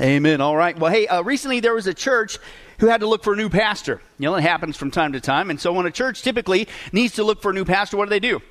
[0.00, 0.40] Amen.
[0.40, 0.78] All right.
[0.78, 2.38] Well, hey, uh, recently there was a church
[2.78, 4.02] who had to look for a new pastor.
[4.18, 5.48] You know, it happens from time to time.
[5.48, 8.10] And so when a church typically needs to look for a new pastor, what do
[8.10, 8.42] they do?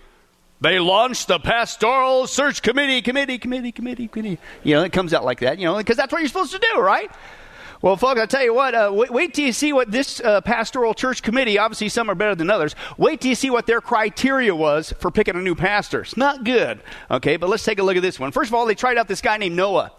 [0.62, 4.40] They launch the pastoral search committee, committee, committee, committee, committee.
[4.64, 6.60] You know, it comes out like that, you know, because that's what you're supposed to
[6.60, 7.12] do, right?
[7.82, 10.42] Well, folks, I'll tell you what, uh, wait, wait, till you see what this uh,
[10.42, 13.82] pastoral church committee, obviously some are better than others, wait till you see what their
[13.82, 16.02] criteria was for picking a new pastor.
[16.02, 16.80] It's not good,
[17.12, 18.32] okay, but let's take a look at this one.
[18.32, 19.92] First of all, they tried out this guy named Noah.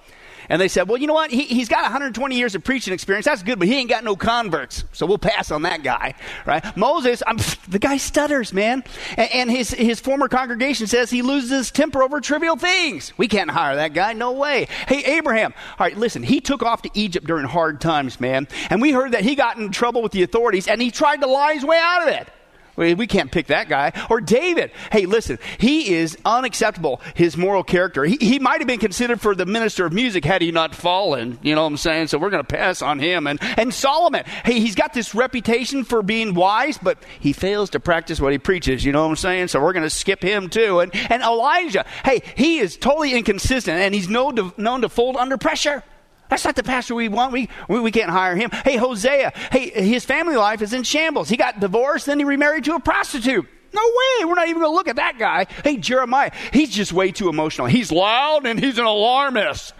[0.48, 1.30] And they said, well, you know what?
[1.30, 3.26] He, he's got 120 years of preaching experience.
[3.26, 4.84] That's good, but he ain't got no converts.
[4.92, 6.14] So we'll pass on that guy,
[6.44, 6.76] right?
[6.76, 8.84] Moses, I'm, the guy stutters, man.
[9.16, 13.12] And, and his, his former congregation says he loses his temper over trivial things.
[13.16, 14.12] We can't hire that guy.
[14.12, 14.68] No way.
[14.88, 15.54] Hey, Abraham.
[15.78, 18.48] All right, listen, he took off to Egypt during hard times, man.
[18.70, 21.26] And we heard that he got in trouble with the authorities and he tried to
[21.26, 22.28] lie his way out of it.
[22.76, 23.92] We can't pick that guy.
[24.10, 24.70] Or David.
[24.92, 28.04] Hey, listen, he is unacceptable, his moral character.
[28.04, 31.38] He, he might have been considered for the minister of music had he not fallen.
[31.42, 32.08] You know what I'm saying?
[32.08, 33.26] So we're going to pass on him.
[33.26, 37.80] And, and Solomon, hey, he's got this reputation for being wise, but he fails to
[37.80, 38.84] practice what he preaches.
[38.84, 39.48] You know what I'm saying?
[39.48, 40.80] So we're going to skip him too.
[40.80, 45.16] And, and Elijah, hey, he is totally inconsistent and he's known to, known to fold
[45.16, 45.82] under pressure.
[46.28, 47.32] That's not the pastor we want.
[47.32, 48.50] We, we, we, can't hire him.
[48.50, 51.28] Hey, Hosea, hey, his family life is in shambles.
[51.28, 53.46] He got divorced, then he remarried to a prostitute.
[53.72, 54.24] No way.
[54.24, 55.46] We're not even going to look at that guy.
[55.62, 57.66] Hey, Jeremiah, he's just way too emotional.
[57.66, 59.74] He's loud and he's an alarmist.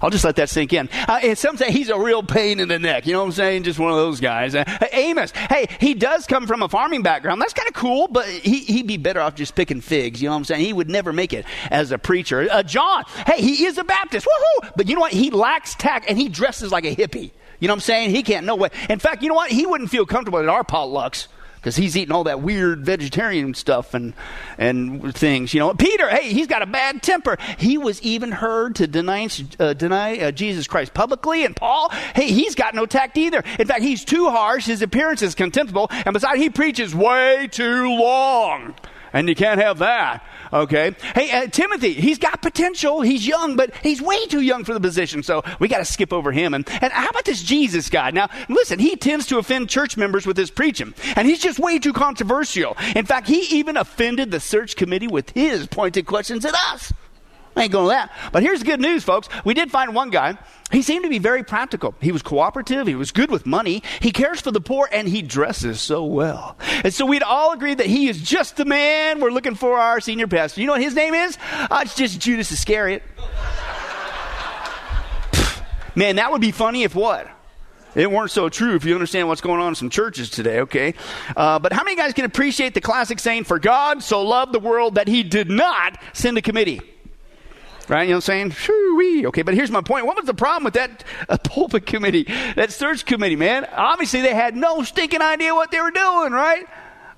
[0.00, 0.88] I'll just let that sink in.
[1.08, 3.06] Uh, and some say he's a real pain in the neck.
[3.06, 3.62] You know what I'm saying?
[3.64, 4.54] Just one of those guys.
[4.54, 7.40] Uh, Amos, hey, he does come from a farming background.
[7.40, 10.20] That's kind of cool, but he, he'd be better off just picking figs.
[10.20, 10.64] You know what I'm saying?
[10.64, 12.46] He would never make it as a preacher.
[12.50, 14.26] Uh, John, hey, he is a Baptist.
[14.26, 14.72] Woohoo!
[14.76, 15.12] But you know what?
[15.12, 17.30] He lacks tact and he dresses like a hippie.
[17.58, 18.10] You know what I'm saying?
[18.10, 18.68] He can't, no way.
[18.90, 19.50] In fact, you know what?
[19.50, 21.28] He wouldn't feel comfortable at our potlucks
[21.66, 24.14] because he's eating all that weird vegetarian stuff and
[24.56, 25.52] and things.
[25.52, 27.36] You know, Peter, hey, he's got a bad temper.
[27.58, 29.28] He was even heard to deny
[29.58, 31.44] uh, deny uh, Jesus Christ publicly.
[31.44, 33.42] And Paul, hey, he's got no tact either.
[33.58, 34.66] In fact, he's too harsh.
[34.66, 38.76] His appearance is contemptible, and besides, he preaches way too long
[39.16, 40.22] and you can't have that.
[40.52, 40.94] Okay.
[41.14, 43.00] Hey, uh, Timothy, he's got potential.
[43.00, 45.22] He's young, but he's way too young for the position.
[45.22, 46.52] So we got to skip over him.
[46.52, 48.10] And, and how about this Jesus guy?
[48.10, 51.78] Now, listen, he tends to offend church members with his preaching, and he's just way
[51.78, 52.76] too controversial.
[52.94, 56.92] In fact, he even offended the search committee with his pointed questions at us.
[57.56, 58.12] I ain't going to that.
[58.32, 59.30] But here's the good news, folks.
[59.44, 60.36] We did find one guy.
[60.70, 61.94] He seemed to be very practical.
[62.02, 62.86] He was cooperative.
[62.86, 63.82] He was good with money.
[64.00, 66.58] He cares for the poor, and he dresses so well.
[66.84, 70.00] And so we'd all agreed that he is just the man we're looking for our
[70.00, 70.60] senior pastor.
[70.60, 71.38] You know what his name is?
[71.50, 73.02] Uh, it's just Judas Iscariot.
[75.94, 77.26] man, that would be funny if what?
[77.94, 80.92] It weren't so true if you understand what's going on in some churches today, okay?
[81.34, 84.60] Uh, but how many guys can appreciate the classic saying, For God so loved the
[84.60, 86.82] world that he did not send a committee?
[87.88, 88.02] Right?
[88.02, 88.50] You know what I'm saying?
[88.50, 89.26] Shoo-wee.
[89.28, 90.06] Okay, but here's my point.
[90.06, 92.24] What was the problem with that uh, pulpit committee,
[92.56, 93.64] that search committee, man?
[93.72, 96.66] Obviously, they had no stinking idea what they were doing, right?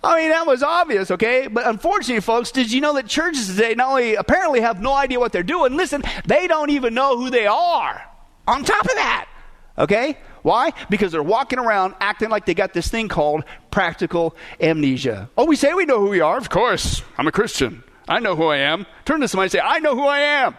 [0.02, 1.48] I mean, that was obvious, okay?
[1.48, 5.18] But unfortunately, folks, did you know that churches today not only apparently have no idea
[5.18, 8.04] what they're doing, listen, they don't even know who they are.
[8.46, 9.28] On top of that,
[9.76, 10.16] okay?
[10.42, 10.72] Why?
[10.88, 15.28] Because they're walking around acting like they got this thing called practical amnesia.
[15.36, 16.38] Oh, we say we know who we are.
[16.38, 17.82] Of course, I'm a Christian.
[18.08, 18.86] I know who I am.
[19.04, 20.56] Turn to somebody and say, I know who I am.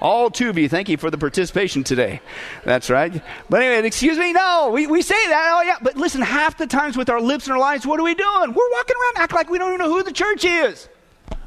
[0.00, 2.20] All two of you, thank you for the participation today.
[2.64, 3.22] That's right.
[3.48, 6.66] But anyway, excuse me, no, we, we say that, oh yeah, but listen, half the
[6.66, 8.52] times with our lips and our lives, what are we doing?
[8.52, 10.88] We're walking around act like we don't even know who the church is.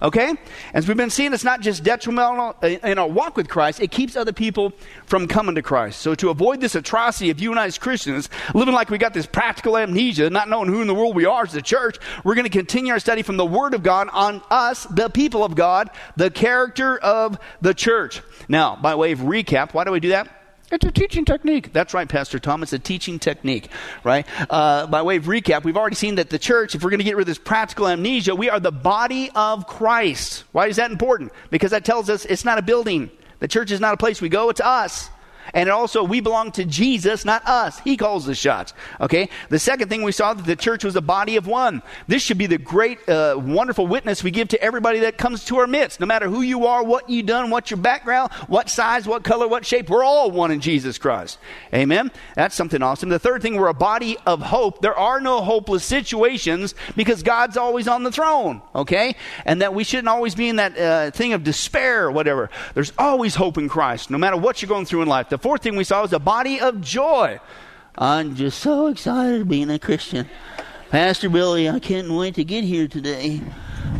[0.01, 0.33] Okay?
[0.73, 4.15] As we've been seeing, it's not just detrimental in our walk with Christ, it keeps
[4.15, 4.71] other people
[5.05, 5.99] from coming to Christ.
[5.99, 9.13] So, to avoid this atrocity of you and I as Christians, living like we got
[9.13, 12.35] this practical amnesia, not knowing who in the world we are as a church, we're
[12.35, 15.55] going to continue our study from the Word of God on us, the people of
[15.55, 18.21] God, the character of the church.
[18.47, 20.38] Now, by way of recap, why do we do that?
[20.71, 21.73] It's a teaching technique.
[21.73, 22.61] That's right, Pastor Tom.
[22.61, 23.69] It's a teaching technique,
[24.03, 24.25] right?
[24.49, 27.03] Uh, by way of recap, we've already seen that the church, if we're going to
[27.03, 30.43] get rid of this practical amnesia, we are the body of Christ.
[30.51, 31.31] Why is that important?
[31.49, 33.09] Because that tells us it's not a building.
[33.39, 35.09] The church is not a place we go, it's us.
[35.53, 37.79] And also, we belong to Jesus, not us.
[37.79, 38.73] He calls the shots.
[39.01, 39.29] Okay?
[39.49, 41.81] The second thing we saw that the church was a body of one.
[42.07, 45.57] This should be the great, uh, wonderful witness we give to everybody that comes to
[45.57, 45.99] our midst.
[45.99, 49.47] No matter who you are, what you done, what your background, what size, what color,
[49.47, 51.39] what shape, we're all one in Jesus Christ.
[51.73, 52.11] Amen?
[52.35, 53.09] That's something awesome.
[53.09, 54.81] The third thing, we're a body of hope.
[54.81, 58.61] There are no hopeless situations because God's always on the throne.
[58.75, 59.15] Okay?
[59.45, 62.49] And that we shouldn't always be in that uh, thing of despair or whatever.
[62.73, 65.29] There's always hope in Christ, no matter what you're going through in life.
[65.29, 67.39] The fourth thing we saw was a body of joy.
[67.97, 70.29] I'm just so excited being a Christian.
[70.89, 73.41] Pastor Billy, I can't wait to get here today.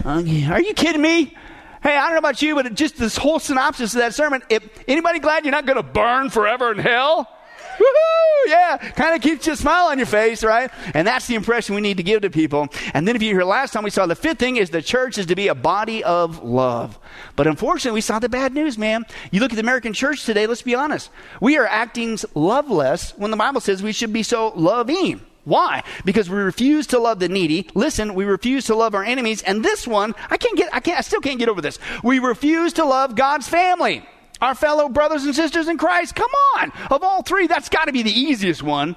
[0.06, 1.36] Are you kidding me?
[1.82, 4.64] Hey, I don't know about you, but just this whole synopsis of that sermon, if,
[4.88, 7.30] anybody glad you're not going to burn forever in hell?
[7.80, 8.48] Woohoo!
[8.48, 10.72] Yeah, kind of keeps you a smile on your face, right?
[10.94, 12.68] And that's the impression we need to give to people.
[12.94, 15.18] And then if you hear last time we saw the fifth thing is the church
[15.18, 16.98] is to be a body of love.
[17.36, 19.06] But unfortunately, we saw the bad news, man.
[19.31, 21.10] You look at the American church today, let's be honest.
[21.42, 25.22] We are acting loveless when the Bible says we should be so loving.
[25.46, 25.84] Why?
[26.06, 27.70] Because we refuse to love the needy.
[27.74, 29.42] Listen, we refuse to love our enemies.
[29.42, 31.80] And this one, I can't get, I can't, I still can't get over this.
[32.04, 34.06] We refuse to love God's family
[34.42, 36.16] our fellow brothers and sisters in Christ.
[36.16, 36.72] Come on.
[36.92, 38.96] Of all three, that's got to be the easiest one.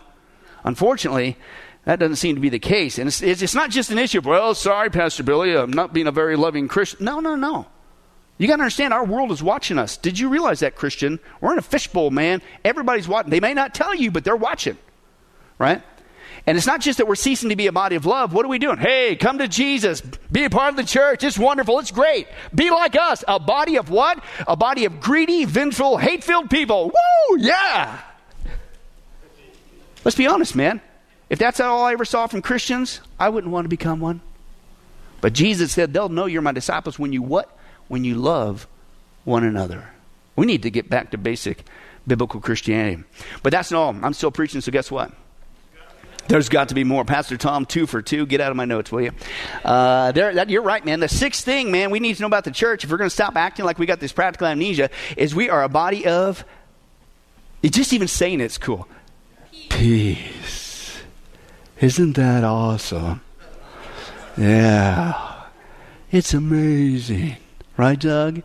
[0.65, 1.37] Unfortunately,
[1.85, 2.99] that doesn't seem to be the case.
[2.99, 6.07] And it's, it's, not just an issue of, well, sorry, Pastor Billy, I'm not being
[6.07, 7.05] a very loving Christian.
[7.05, 7.67] No, no, no.
[8.39, 9.97] You got to understand, our world is watching us.
[9.97, 11.21] Did you realize that, Christian?
[11.41, 12.43] We're in a fishbowl, man.
[12.65, 13.31] Everybody's watching.
[13.31, 14.79] They may not tell you, but they're watching,
[15.59, 15.83] right?
[16.47, 18.33] And it's not just that we're ceasing to be a body of love.
[18.33, 18.77] What are we doing?
[18.77, 20.01] Hey, come to Jesus.
[20.01, 21.23] Be a part of the church.
[21.23, 21.79] It's wonderful.
[21.79, 22.27] It's great.
[22.53, 23.23] Be like us.
[23.29, 24.23] A body of what?
[24.49, 26.87] A body of greedy, vengeful, hate filled people.
[26.87, 27.39] Woo!
[27.39, 28.01] Yeah.
[30.05, 30.81] Let's be honest, man.
[31.31, 34.21] If that's all I ever saw from Christians, I wouldn't want to become one.
[35.21, 37.57] But Jesus said, they'll know you're my disciples when you what?
[37.87, 38.67] When you love
[39.25, 39.91] one another.
[40.35, 41.65] We need to get back to basic
[42.05, 43.05] biblical Christianity.
[43.45, 43.97] But that's not all.
[44.03, 45.13] I'm still preaching, so guess what?
[46.29, 47.05] There's got to be more.
[47.05, 48.27] Pastor Tom, two for two.
[48.27, 49.13] Get out of my notes, will you?
[49.65, 51.01] Uh, there, that, you're right, man.
[51.01, 53.15] The sixth thing, man, we need to know about the church, if we're going to
[53.15, 56.45] stop acting like we got this practical amnesia, is we are a body of,
[57.63, 58.89] just even saying it's cool.
[59.69, 60.99] Peace.
[61.81, 63.21] Isn't that awesome?
[64.37, 65.45] Yeah.
[66.11, 67.37] It's amazing.
[67.77, 68.43] Right, Doug?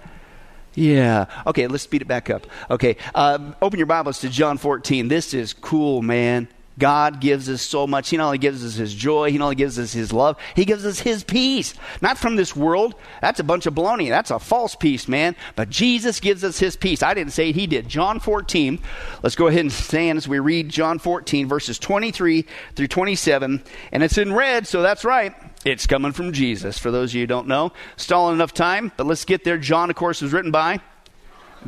[0.73, 1.25] Yeah.
[1.45, 2.47] Okay, let's speed it back up.
[2.69, 5.07] Okay, um, open your Bibles to John 14.
[5.07, 6.47] This is cool, man.
[6.79, 8.09] God gives us so much.
[8.09, 10.65] He not only gives us His joy, He not only gives us His love, He
[10.65, 11.73] gives us His peace.
[12.01, 12.95] Not from this world.
[13.21, 14.09] That's a bunch of baloney.
[14.09, 15.35] That's a false peace, man.
[15.55, 17.01] But Jesus gives us His peace.
[17.01, 17.87] I didn't say it, He did.
[17.87, 18.79] John 14.
[19.23, 22.45] Let's go ahead and stand as we read John 14, verses 23
[22.75, 23.63] through 27.
[23.91, 25.33] And it's in red, so that's right.
[25.65, 26.77] It's coming from Jesus.
[26.77, 29.57] For those of you who don't know, stalling enough time, but let's get there.
[29.57, 30.79] John, of course, was written by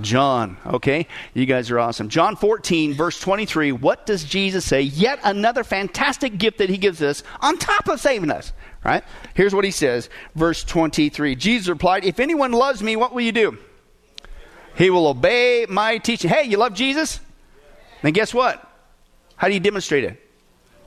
[0.01, 1.07] John, okay?
[1.33, 2.09] You guys are awesome.
[2.09, 4.81] John 14, verse 23, what does Jesus say?
[4.81, 8.53] Yet another fantastic gift that he gives us on top of saving us,
[8.83, 9.03] right?
[9.33, 11.35] Here's what he says, verse 23.
[11.35, 13.57] Jesus replied, If anyone loves me, what will you do?
[14.75, 16.29] He will obey my teaching.
[16.29, 17.19] Hey, you love Jesus?
[18.01, 18.65] Then guess what?
[19.35, 20.28] How do you demonstrate it?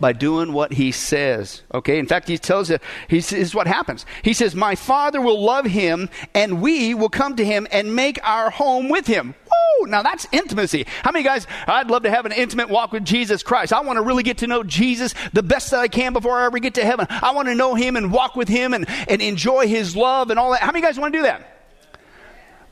[0.03, 1.63] By doing what he says.
[1.73, 1.99] Okay?
[1.99, 4.05] In fact, he tells us, he says what happens.
[4.23, 8.19] He says, My Father will love him, and we will come to him and make
[8.27, 9.35] our home with him.
[9.47, 9.87] Woo!
[9.87, 10.87] Now that's intimacy.
[11.03, 13.73] How many guys, I'd love to have an intimate walk with Jesus Christ.
[13.73, 16.47] I want to really get to know Jesus the best that I can before I
[16.47, 17.07] ever get to heaven.
[17.09, 20.39] I want to know him and walk with him and, and enjoy his love and
[20.39, 20.61] all that.
[20.61, 21.49] How many guys want to do that?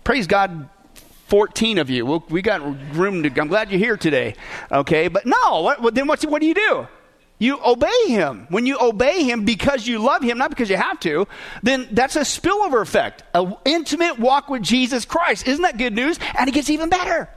[0.02, 0.68] Praise God
[1.28, 2.24] 14 of you.
[2.28, 2.60] We got
[2.96, 4.34] room to, I'm glad you're here today.
[4.72, 6.88] Okay, but no, what, then what do you do?
[7.40, 8.46] You obey him.
[8.50, 11.26] When you obey him because you love him, not because you have to,
[11.62, 13.24] then that's a spillover effect.
[13.32, 15.48] An intimate walk with Jesus Christ.
[15.48, 16.18] Isn't that good news?
[16.38, 17.30] And it gets even better.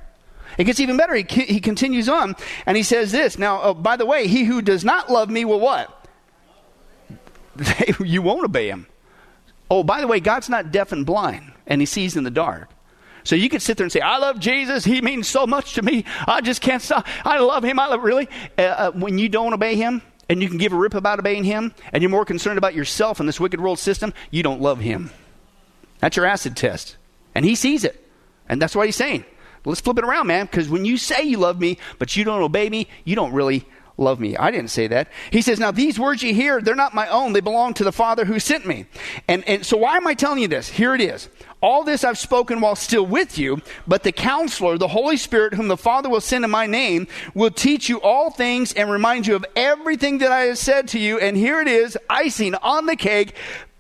[0.58, 1.16] It gets even better.
[1.16, 2.36] He, he continues on
[2.66, 3.40] and he says this.
[3.40, 6.06] Now, oh, by the way, he who does not love me will what?
[8.02, 8.88] you won't obey him.
[9.72, 12.70] Oh, by the way, God's not deaf and blind and he sees in the dark.
[13.24, 14.84] So you could sit there and say, I love Jesus.
[14.84, 16.06] He means so much to me.
[16.28, 17.08] I just can't stop.
[17.24, 17.80] I love him.
[17.80, 18.28] I love really.
[18.58, 21.44] Uh, uh, when you don't obey him and you can give a rip about obeying
[21.44, 24.80] him and you're more concerned about yourself and this wicked world system, you don't love
[24.80, 25.12] him.
[26.00, 26.98] That's your acid test.
[27.34, 28.00] And he sees it.
[28.50, 29.26] And that's what he's saying.
[29.66, 32.42] Let's flip it around, man, because when you say you love me, but you don't
[32.42, 33.66] obey me, you don't really
[33.98, 34.36] love me.
[34.36, 35.10] I didn't say that.
[35.32, 37.34] He says, Now these words you hear, they're not my own.
[37.34, 38.86] They belong to the Father who sent me.
[39.28, 40.68] And, and so why am I telling you this?
[40.68, 41.30] Here it is.
[41.64, 45.70] All this I've spoken while still with you, but the counselor, the Holy Spirit, whom
[45.70, 49.36] the Father will send in my name, will teach you all things and remind you
[49.36, 51.20] of everything that I have said to you.
[51.20, 53.36] And here it is, icing on the cake,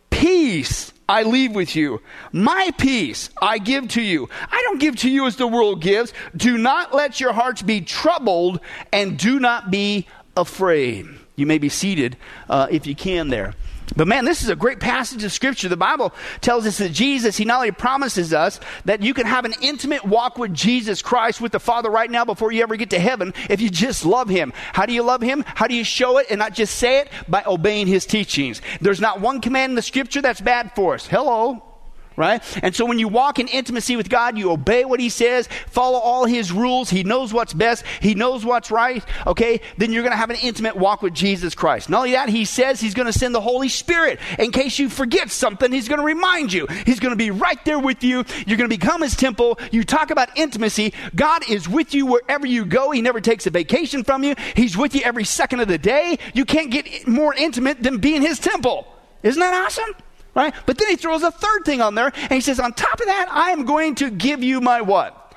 [0.09, 2.01] peace I leave with you.
[2.31, 4.29] My peace I give to you.
[4.49, 6.13] I don't give to you as the world gives.
[6.37, 8.61] Do not let your hearts be troubled
[8.93, 11.05] and do not be afraid.
[11.35, 12.15] You may be seated
[12.47, 13.55] uh, if you can there.
[13.95, 15.69] But man, this is a great passage of scripture.
[15.69, 19.45] The Bible tells us that Jesus, he not only promises us that you can have
[19.45, 22.89] an intimate walk with Jesus Christ, with the Father right now before you ever get
[22.91, 24.53] to heaven if you just love him.
[24.73, 25.43] How do you love him?
[25.45, 27.09] How do you show it and not just say it?
[27.27, 28.61] By obeying his teachings.
[28.81, 31.07] There's not one command in the scripture that's bad for us.
[31.07, 31.72] Hello.
[32.15, 32.41] Right?
[32.63, 36.00] And so when you walk in intimacy with God, you obey what He says, follow
[36.00, 36.89] all His rules.
[36.89, 39.62] He knows what's best, He knows what's right, okay?
[39.77, 41.89] Then you're going to have an intimate walk with Jesus Christ.
[41.89, 44.20] Not only that, He says He's going to send the Holy Spirit.
[44.39, 46.67] In case you forget something, He's going to remind you.
[46.86, 48.24] He's going to be right there with you.
[48.46, 49.60] You're going to become His temple.
[49.72, 50.93] You talk about intimacy.
[51.15, 52.91] God is with you wherever you go.
[52.91, 56.17] He never takes a vacation from you, He's with you every second of the day.
[56.34, 58.88] You can't get more intimate than being His temple.
[59.24, 59.96] Isn't that awesome?
[60.35, 60.53] Right?
[60.65, 63.05] But then he throws a third thing on there and he says, on top of
[63.05, 65.35] that, I am going to give you my what?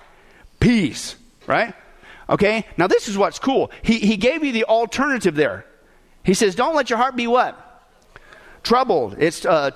[0.58, 1.16] Peace.
[1.46, 1.74] Right?
[2.30, 2.64] Okay?
[2.76, 3.70] Now this is what's cool.
[3.82, 5.66] He, he gave you the alternative there.
[6.24, 7.62] He says, don't let your heart be what?
[8.62, 9.16] Troubled.
[9.18, 9.70] It's uh,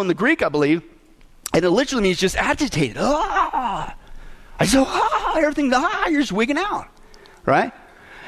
[0.00, 0.82] in the Greek, I believe.
[1.54, 2.96] And it literally means just agitated.
[2.98, 3.94] Ah!
[4.58, 6.88] I said, ah, everything, ah, you're just wigging out.
[7.44, 7.72] Right?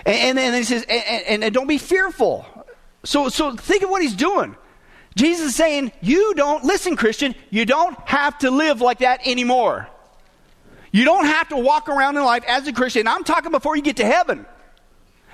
[0.07, 2.47] And, and, and he says, and, and, and don't be fearful.
[3.05, 4.57] So, so think of what he's doing.
[5.17, 9.89] Jesus is saying, you don't, listen, Christian, you don't have to live like that anymore.
[10.93, 13.07] You don't have to walk around in life as a Christian.
[13.09, 14.47] I'm talking before you get to heaven.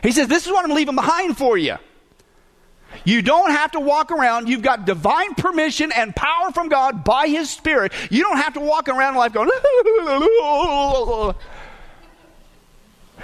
[0.02, 1.76] He says, This is what I'm leaving behind for you.
[3.04, 4.49] You don't have to walk around.
[4.49, 7.93] You've got divine permission and power from God by His Spirit.
[8.11, 9.49] You don't have to walk around in life going,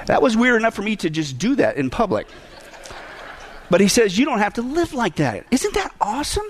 [0.06, 2.26] that was weird enough for me to just do that in public.
[3.70, 5.46] But he says, You don't have to live like that.
[5.50, 6.46] Isn't that awesome?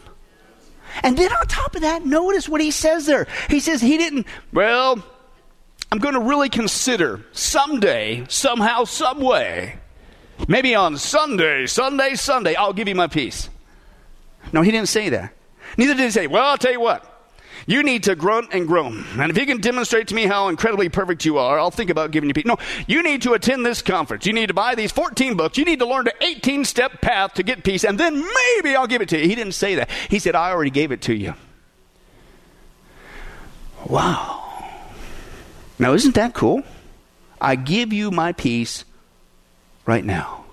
[1.02, 3.28] And then on top of that, notice what he says there.
[3.48, 5.04] He says, He didn't, well,
[5.92, 9.76] I'm going to really consider someday, somehow, some way,
[10.48, 13.48] maybe on Sunday, Sunday, Sunday, I'll give you my peace.
[14.52, 15.34] No, he didn't say that.
[15.76, 17.06] Neither did he say, Well, I'll tell you what.
[17.70, 19.04] You need to grunt and groan.
[19.16, 22.10] And if you can demonstrate to me how incredibly perfect you are, I'll think about
[22.10, 22.44] giving you peace.
[22.44, 22.56] No,
[22.88, 24.26] you need to attend this conference.
[24.26, 25.56] You need to buy these 14 books.
[25.56, 28.88] You need to learn the 18 step path to get peace, and then maybe I'll
[28.88, 29.28] give it to you.
[29.28, 29.88] He didn't say that.
[30.08, 31.34] He said, I already gave it to you.
[33.86, 34.52] Wow.
[35.78, 36.64] Now, isn't that cool?
[37.40, 38.84] I give you my peace
[39.86, 40.44] right now.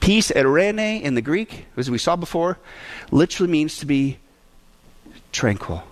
[0.00, 2.58] Peace, eirene in the Greek, as we saw before,
[3.10, 4.18] literally means to be
[5.32, 5.82] tranquil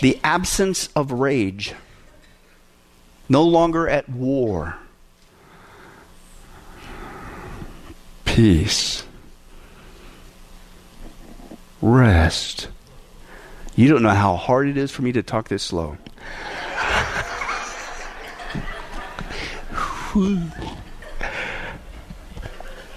[0.00, 1.74] the absence of rage,
[3.28, 4.76] no longer at war,
[8.24, 9.04] peace,
[11.80, 12.68] rest.
[13.74, 15.98] You don't know how hard it is for me to talk this slow.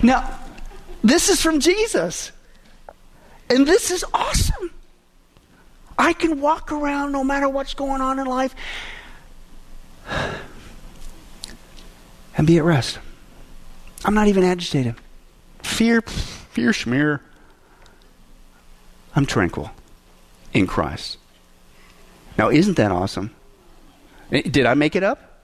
[0.01, 0.39] now,
[1.03, 2.31] this is from Jesus.
[3.49, 4.71] And this is awesome.
[5.99, 8.55] I can walk around no matter what's going on in life
[12.37, 12.99] and be at rest.
[14.05, 14.95] I'm not even agitated.
[15.61, 17.19] Fear, fear, schmear.
[19.13, 19.71] I'm tranquil
[20.53, 21.17] in Christ.
[22.37, 23.35] Now, isn't that awesome?
[24.31, 25.41] Eh, did I make it up?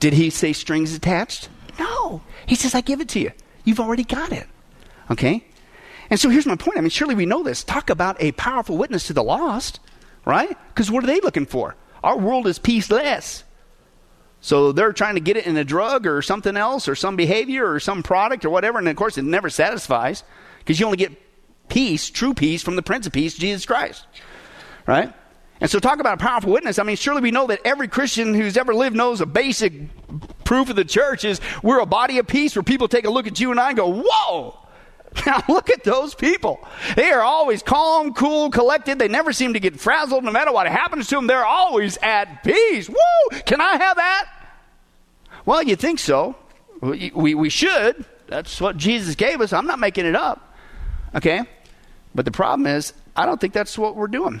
[0.00, 1.48] Did he say strings attached?
[1.78, 2.22] No.
[2.46, 3.30] He says, I give it to you.
[3.64, 4.48] You've already got it.
[5.12, 5.44] Okay?
[6.10, 6.76] And so here's my point.
[6.76, 7.62] I mean, surely we know this.
[7.62, 9.78] Talk about a powerful witness to the lost
[10.24, 10.56] right?
[10.68, 11.76] Because what are they looking for?
[12.02, 13.44] Our world is peaceless.
[14.40, 17.70] So they're trying to get it in a drug or something else or some behavior
[17.70, 18.78] or some product or whatever.
[18.78, 20.24] And of course, it never satisfies
[20.58, 21.12] because you only get
[21.68, 24.04] peace, true peace, from the Prince of Peace, Jesus Christ.
[24.84, 25.12] Right?
[25.60, 26.80] And so, talk about a powerful witness.
[26.80, 29.72] I mean, surely we know that every Christian who's ever lived knows a basic
[30.44, 33.28] proof of the church is we're a body of peace where people take a look
[33.28, 34.58] at you and I and go, whoa,
[35.26, 36.66] Now look at those people.
[36.96, 38.98] They are always calm, cool, collected.
[38.98, 41.26] They never seem to get frazzled no matter what happens to them.
[41.26, 42.88] They're always at peace.
[42.88, 43.38] Woo!
[43.44, 44.28] Can I have that?
[45.44, 46.36] Well, you think so.
[46.80, 48.04] We, we, we should.
[48.26, 49.52] That's what Jesus gave us.
[49.52, 50.56] I'm not making it up.
[51.14, 51.42] Okay?
[52.14, 54.40] But the problem is, I don't think that's what we're doing.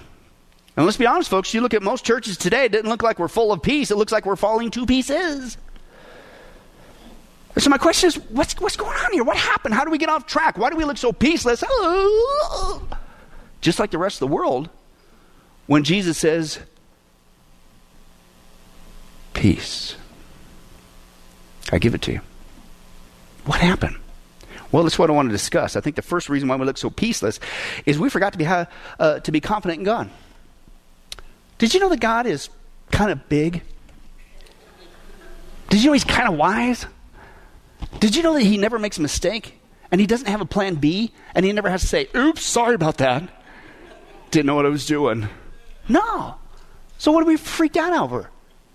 [0.76, 3.18] And let's be honest, folks, you look at most churches today, it doesn't look like
[3.18, 3.90] we're full of peace.
[3.90, 5.58] It looks like we're falling to pieces.
[7.58, 9.24] So my question is, what's, what's going on here?
[9.24, 9.74] What happened?
[9.74, 10.56] How do we get off track?
[10.56, 11.62] Why do we look so peaceless?
[13.60, 14.70] Just like the rest of the world,
[15.66, 16.58] when Jesus says,
[19.34, 19.96] peace,
[21.70, 22.20] I give it to you.
[23.44, 23.96] What happened?
[24.70, 25.76] Well, that's what I want to discuss.
[25.76, 27.38] I think the first reason why we look so peaceless
[27.84, 30.10] is we forgot to be, uh, to be confident in God.
[31.58, 32.48] Did you know that God is
[32.90, 33.62] kind of big?
[35.68, 36.86] Did you know He's kind of wise?
[38.00, 39.58] Did you know that he never makes a mistake?
[39.90, 41.12] And he doesn't have a plan B?
[41.34, 43.28] And he never has to say, oops, sorry about that.
[44.30, 45.28] Didn't know what I was doing.
[45.88, 46.36] No.
[46.98, 48.30] So what are we freaked out over?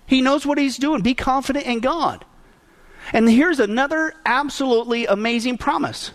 [0.06, 1.02] He knows what he's doing.
[1.02, 2.24] Be confident in God.
[3.12, 6.12] And here's another absolutely amazing promise.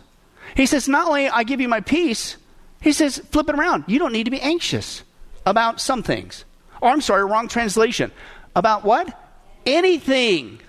[0.56, 2.38] He says, Not only I give you my peace,
[2.82, 3.86] he says, flip it around.
[3.88, 5.04] You don't need to be anxious.
[5.46, 6.46] about some things.
[6.82, 8.12] Or, I'm sorry, wrong translation.
[8.56, 9.20] About what?
[9.66, 10.60] Anything.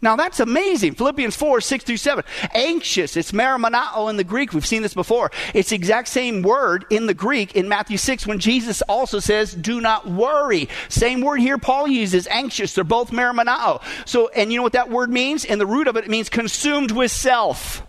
[0.00, 0.94] Now that's amazing.
[0.94, 2.24] Philippians 4, 6 through 7.
[2.54, 3.16] Anxious.
[3.16, 4.52] It's marimonao in the Greek.
[4.52, 5.32] We've seen this before.
[5.54, 9.54] It's the exact same word in the Greek in Matthew 6 when Jesus also says,
[9.54, 10.68] do not worry.
[10.88, 12.74] Same word here Paul uses, anxious.
[12.74, 13.82] They're both marimonao.
[14.06, 15.44] So, and you know what that word means?
[15.44, 17.82] In the root of it, it means consumed with self.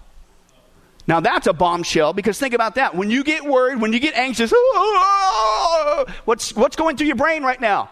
[1.06, 2.96] Now that's a bombshell because think about that.
[2.96, 4.52] When you get worried, when you get anxious,
[6.26, 7.90] what's, what's going through your brain right now?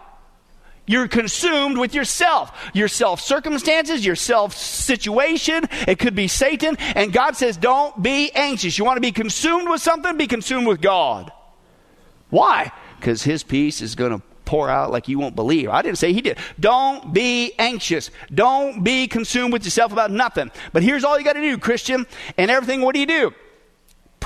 [0.88, 5.68] You're consumed with yourself, your self circumstances, your self situation.
[5.86, 6.76] It could be Satan.
[6.96, 8.78] And God says, don't be anxious.
[8.78, 10.16] You want to be consumed with something?
[10.16, 11.30] Be consumed with God.
[12.30, 12.72] Why?
[12.98, 15.68] Because His peace is going to pour out like you won't believe.
[15.68, 16.38] I didn't say He did.
[16.58, 18.10] Don't be anxious.
[18.34, 20.50] Don't be consumed with yourself about nothing.
[20.72, 22.06] But here's all you got to do, Christian.
[22.38, 23.34] And everything, what do you do?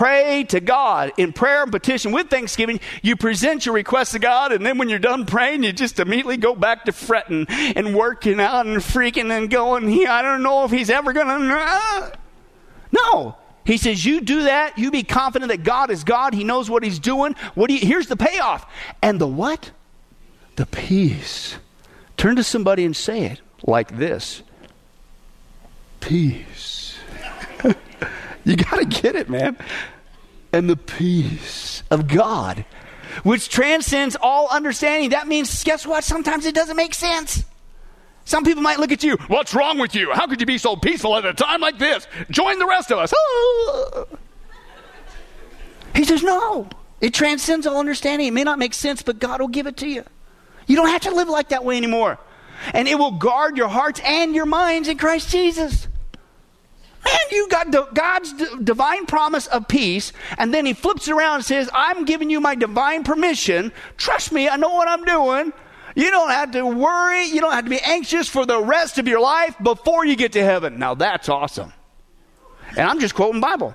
[0.03, 2.81] Pray to God in prayer and petition with thanksgiving.
[3.03, 6.39] You present your request to God, and then when you're done praying, you just immediately
[6.39, 10.65] go back to fretting and working out and freaking and going, he, I don't know
[10.65, 12.19] if he's ever going to.
[12.91, 13.37] No.
[13.65, 14.77] He says, You do that.
[14.77, 16.35] You be confident that God is God.
[16.35, 17.37] He knows what he's doing.
[17.55, 18.67] What do you, here's the payoff.
[19.03, 19.71] And the what?
[20.57, 21.59] The peace.
[22.17, 24.43] Turn to somebody and say it like this
[26.01, 26.82] Peace
[28.45, 29.57] you got to get it, man.
[30.53, 32.65] And the peace of God,
[33.23, 35.11] which transcends all understanding.
[35.11, 36.05] That means, guess what?
[36.05, 37.45] Sometimes it doesn't make sense.
[38.25, 40.13] Some people might look at you, what's wrong with you?
[40.13, 42.07] How could you be so peaceful at a time like this?
[42.31, 43.13] Join the rest of us.
[45.95, 46.69] He says, no.
[47.01, 48.29] It transcends all understanding.
[48.29, 50.05] It may not make sense, but God will give it to you.
[50.67, 52.19] You don't have to live like that way anymore.
[52.73, 55.89] And it will guard your hearts and your minds in Christ Jesus.
[57.05, 58.33] Man, you got God's
[58.63, 62.55] divine promise of peace, and then he flips around and says, I'm giving you my
[62.55, 63.73] divine permission.
[63.97, 65.53] Trust me, I know what I'm doing.
[65.95, 67.25] You don't have to worry.
[67.25, 70.33] You don't have to be anxious for the rest of your life before you get
[70.33, 70.79] to heaven.
[70.79, 71.73] Now that's awesome.
[72.71, 73.75] And I'm just quoting Bible,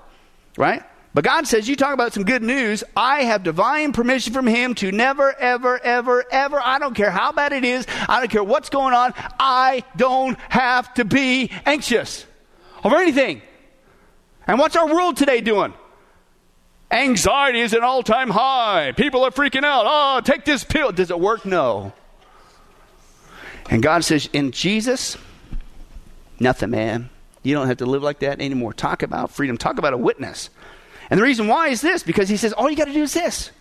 [0.57, 0.83] right?
[1.13, 2.83] But God says, You talk about some good news.
[2.95, 7.31] I have divine permission from Him to never, ever, ever, ever, I don't care how
[7.31, 12.25] bad it is, I don't care what's going on, I don't have to be anxious
[12.83, 13.41] over anything.
[14.45, 15.73] And what's our world today doing?
[16.89, 18.93] Anxiety is an all time high.
[18.95, 19.85] People are freaking out.
[19.85, 20.91] Oh, take this pill.
[20.91, 21.45] Does it work?
[21.45, 21.93] No.
[23.69, 25.17] And God says, in Jesus,
[26.39, 27.09] nothing, man.
[27.43, 28.73] You don't have to live like that anymore.
[28.73, 29.57] Talk about freedom.
[29.57, 30.49] Talk about a witness.
[31.09, 33.13] And the reason why is this because He says, all you got to do is
[33.13, 33.51] this.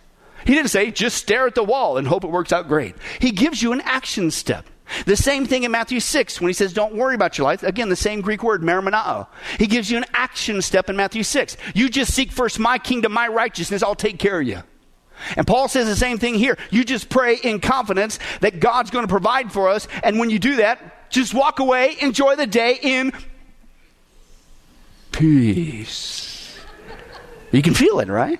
[0.45, 2.95] He didn't say, just stare at the wall and hope it works out great.
[3.19, 4.65] He gives you an action step.
[5.05, 7.63] The same thing in Matthew 6 when he says, Don't worry about your life.
[7.63, 9.27] Again, the same Greek word, marimonao.
[9.59, 11.57] He gives you an action step in Matthew 6.
[11.73, 14.63] You just seek first my kingdom, my righteousness, I'll take care of you.
[15.35, 16.57] And Paul says the same thing here.
[16.69, 19.87] You just pray in confidence that God's going to provide for us.
[20.03, 23.11] And when you do that, just walk away, enjoy the day in
[25.11, 26.57] peace.
[27.51, 28.39] You can feel it, right?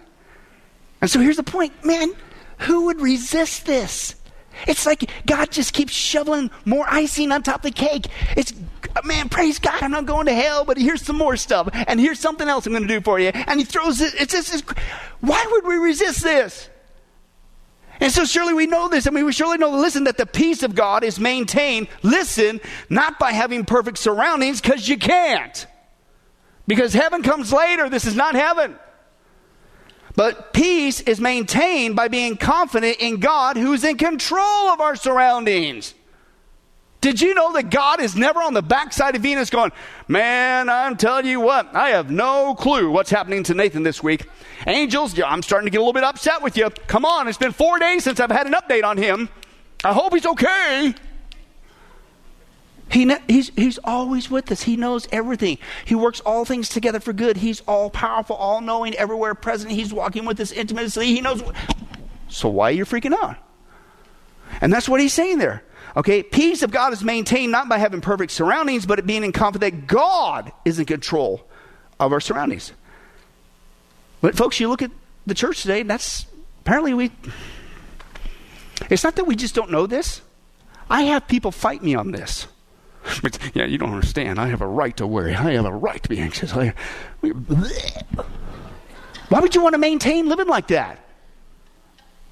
[1.02, 2.14] And so here's the point man,
[2.60, 4.16] who would resist this?
[4.66, 8.08] It's like God just keeps shoveling more icing on top of the cake.
[8.36, 8.54] It's,
[9.04, 11.70] man, praise God, I'm not going to hell, but here's some more stuff.
[11.74, 13.30] And here's something else I'm going to do for you.
[13.30, 14.14] And he throws it.
[14.18, 14.70] It's just,
[15.20, 16.70] why would we resist this?
[18.00, 19.08] And so surely we know this.
[19.08, 23.18] I mean, we surely know, listen, that the peace of God is maintained, listen, not
[23.18, 25.66] by having perfect surroundings, because you can't.
[26.68, 27.90] Because heaven comes later.
[27.90, 28.78] This is not heaven.
[30.18, 35.94] But peace is maintained by being confident in God who's in control of our surroundings.
[37.02, 39.72] Did you know that God is never on the backside of Venus going,
[40.08, 44.26] Man, I'm telling you what, I have no clue what's happening to Nathan this week.
[44.66, 46.72] Angels, I'm starting to get a little bit upset with you.
[46.88, 49.30] Come on, it's been four days since I've had an update on him.
[49.84, 50.96] I hope he's okay.
[52.90, 54.64] He, he's, he's always with us.
[54.64, 55.58] He knows everything.
[55.86, 57.38] He works all things together for good.
[57.38, 59.72] He's all powerful, all knowing, everywhere present.
[59.72, 61.08] He's walking with us intimately.
[61.08, 61.44] He knows.
[62.30, 63.38] So why are you freaking out?
[64.62, 65.64] And that's what he's saying there.
[65.96, 69.72] Okay, peace of God is maintained not by having perfect surroundings, but being in confidence
[69.72, 71.46] that God is in control
[72.00, 72.72] of our surroundings.
[74.22, 74.92] But folks, you look at
[75.26, 76.26] the church today, and that's
[76.62, 77.12] apparently we.
[78.90, 80.22] It's not that we just don't know this.
[80.90, 82.48] I have people fight me on this.
[83.22, 84.40] But yeah, you don't understand.
[84.40, 85.34] I have a right to worry.
[85.34, 86.54] I have a right to be anxious.
[86.54, 86.74] I,
[89.30, 91.00] why would you want to maintain living like that?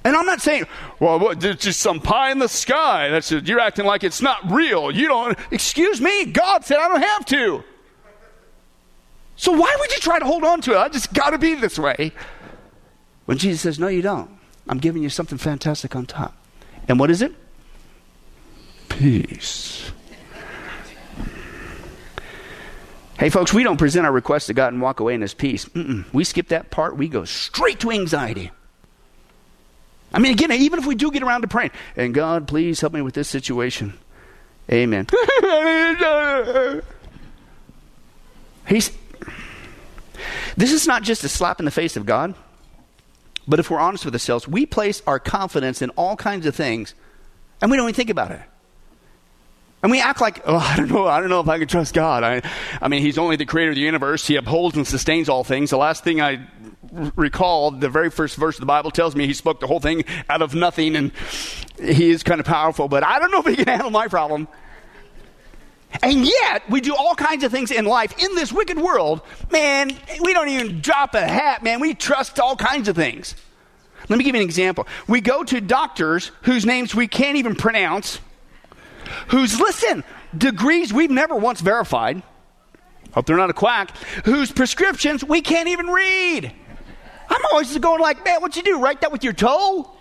[0.03, 0.67] And I'm not saying,
[0.99, 3.09] well, what, it's just some pie in the sky.
[3.09, 4.91] That's just, you're acting like it's not real.
[4.91, 5.37] You don't.
[5.49, 6.25] Excuse me.
[6.25, 7.63] God said I don't have to.
[9.35, 10.77] So why would you try to hold on to it?
[10.77, 12.11] I just got to be this way.
[13.25, 14.29] When Jesus says, no, you don't.
[14.67, 16.37] I'm giving you something fantastic on top.
[16.87, 17.33] And what is it?
[18.89, 19.84] Peace.
[23.17, 25.65] Hey, folks, we don't present our request to God and walk away in His peace.
[25.65, 26.03] Mm-mm.
[26.13, 26.97] We skip that part.
[26.97, 28.51] We go straight to anxiety.
[30.13, 32.93] I mean, again, even if we do get around to praying, and God, please help
[32.93, 33.93] me with this situation.
[34.71, 35.07] Amen.
[38.67, 38.91] He's,
[40.57, 42.33] this is not just a slap in the face of God,
[43.47, 46.95] but if we're honest with ourselves, we place our confidence in all kinds of things,
[47.61, 48.41] and we don't even think about it.
[49.85, 51.93] And we act like, oh, I don't know, I don't know if I can trust
[51.93, 52.23] God.
[52.23, 52.41] I,
[52.81, 54.25] I mean, He's only the creator of the universe.
[54.25, 55.69] He upholds and sustains all things.
[55.69, 56.47] The last thing I
[57.15, 60.03] recall, the very first verse of the Bible tells me He spoke the whole thing
[60.27, 61.11] out of nothing, and
[61.79, 64.47] He is kind of powerful, but I don't know if He can handle my problem.
[66.01, 69.21] And yet, we do all kinds of things in life in this wicked world.
[69.51, 71.79] Man, we don't even drop a hat, man.
[71.79, 73.35] We trust all kinds of things.
[74.09, 74.87] Let me give you an example.
[75.07, 78.19] We go to doctors whose names we can't even pronounce
[79.27, 80.03] whose, listen,
[80.37, 82.21] degrees we've never once verified.
[83.13, 83.95] Hope they're not a quack.
[84.25, 86.51] Whose prescriptions we can't even read.
[87.29, 88.79] I'm always going like, man, what you do?
[88.79, 89.91] Write that with your toe?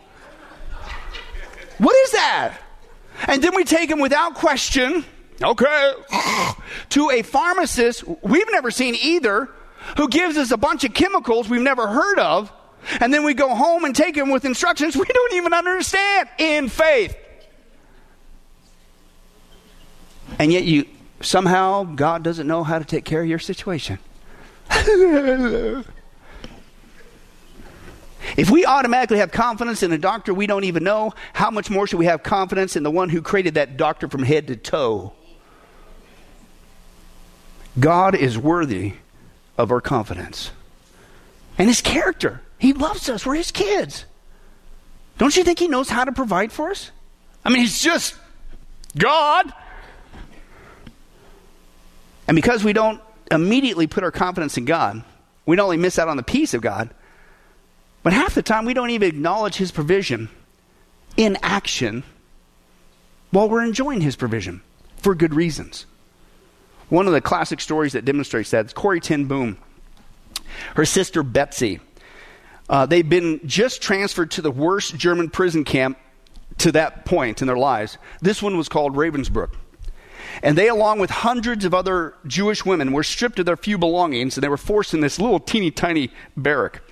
[1.78, 2.58] What is that?
[3.26, 5.04] And then we take them without question,
[5.42, 5.92] okay,
[6.90, 9.48] to a pharmacist we've never seen either,
[9.96, 12.52] who gives us a bunch of chemicals we've never heard of,
[13.00, 16.68] and then we go home and take them with instructions we don't even understand in
[16.68, 17.16] faith.
[20.38, 20.86] And yet you
[21.20, 23.98] somehow God doesn't know how to take care of your situation.
[24.70, 25.86] if
[28.50, 31.98] we automatically have confidence in a doctor we don't even know, how much more should
[31.98, 35.12] we have confidence in the one who created that doctor from head to toe?
[37.78, 38.94] God is worthy
[39.58, 40.50] of our confidence.
[41.58, 42.40] And his character.
[42.58, 43.26] He loves us.
[43.26, 44.04] We're his kids.
[45.18, 46.90] Don't you think he knows how to provide for us?
[47.44, 48.16] I mean, he's just
[48.96, 49.52] God.
[52.26, 55.04] And because we don't immediately put our confidence in God,
[55.46, 56.90] we not only miss out on the peace of God,
[58.02, 60.28] but half the time we don't even acknowledge His provision
[61.16, 62.02] in action
[63.30, 64.62] while we're enjoying His provision
[64.96, 65.86] for good reasons.
[66.88, 69.58] One of the classic stories that demonstrates that is Corrie ten Boom.
[70.76, 71.80] Her sister Betsy.
[72.68, 75.98] Uh, they've been just transferred to the worst German prison camp
[76.58, 77.98] to that point in their lives.
[78.22, 79.54] This one was called Ravensbrück.
[80.42, 84.36] And they, along with hundreds of other Jewish women, were stripped of their few belongings
[84.36, 86.82] and they were forced in this little teeny tiny barrack.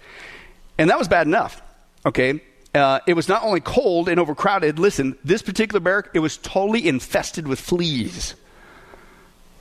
[0.78, 1.62] And that was bad enough,
[2.06, 2.40] okay?
[2.74, 4.78] Uh, it was not only cold and overcrowded.
[4.78, 8.34] Listen, this particular barrack, it was totally infested with fleas.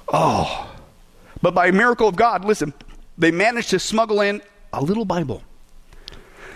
[0.08, 0.74] Oh.
[1.42, 2.74] But by a miracle of God, listen,
[3.18, 4.42] they managed to smuggle in
[4.72, 5.44] a little Bible.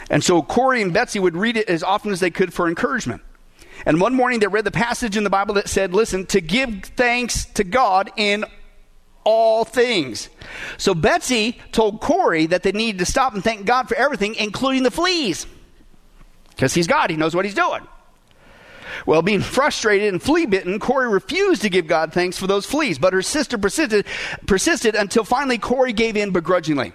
[0.10, 3.22] And so Corrie and Betsy would read it as often as they could for encouragement.
[3.86, 6.86] And one morning they read the passage in the Bible that said, listen, to give
[6.96, 8.46] thanks to God in
[9.24, 10.30] all things.
[10.78, 14.84] So Betsy told Corrie that they needed to stop and thank God for everything, including
[14.84, 15.48] the fleas.
[16.50, 17.86] Because he's God, he knows what he's doing.
[19.06, 22.98] Well, being frustrated and flea bitten, Corrie refused to give God thanks for those fleas,
[22.98, 24.06] but her sister persisted,
[24.46, 26.94] persisted until finally Corrie gave in begrudgingly.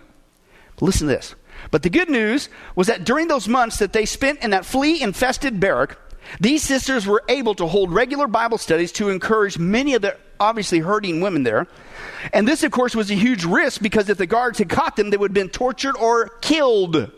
[0.81, 1.35] Listen to this.
[1.71, 5.03] But the good news was that during those months that they spent in that flea
[5.03, 5.99] infested barrack,
[6.38, 10.78] these sisters were able to hold regular Bible studies to encourage many of the obviously
[10.78, 11.66] hurting women there.
[12.33, 15.11] And this, of course, was a huge risk because if the guards had caught them,
[15.11, 17.11] they would have been tortured or killed.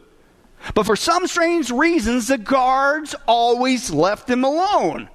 [0.75, 5.09] But for some strange reasons, the guards always left them alone.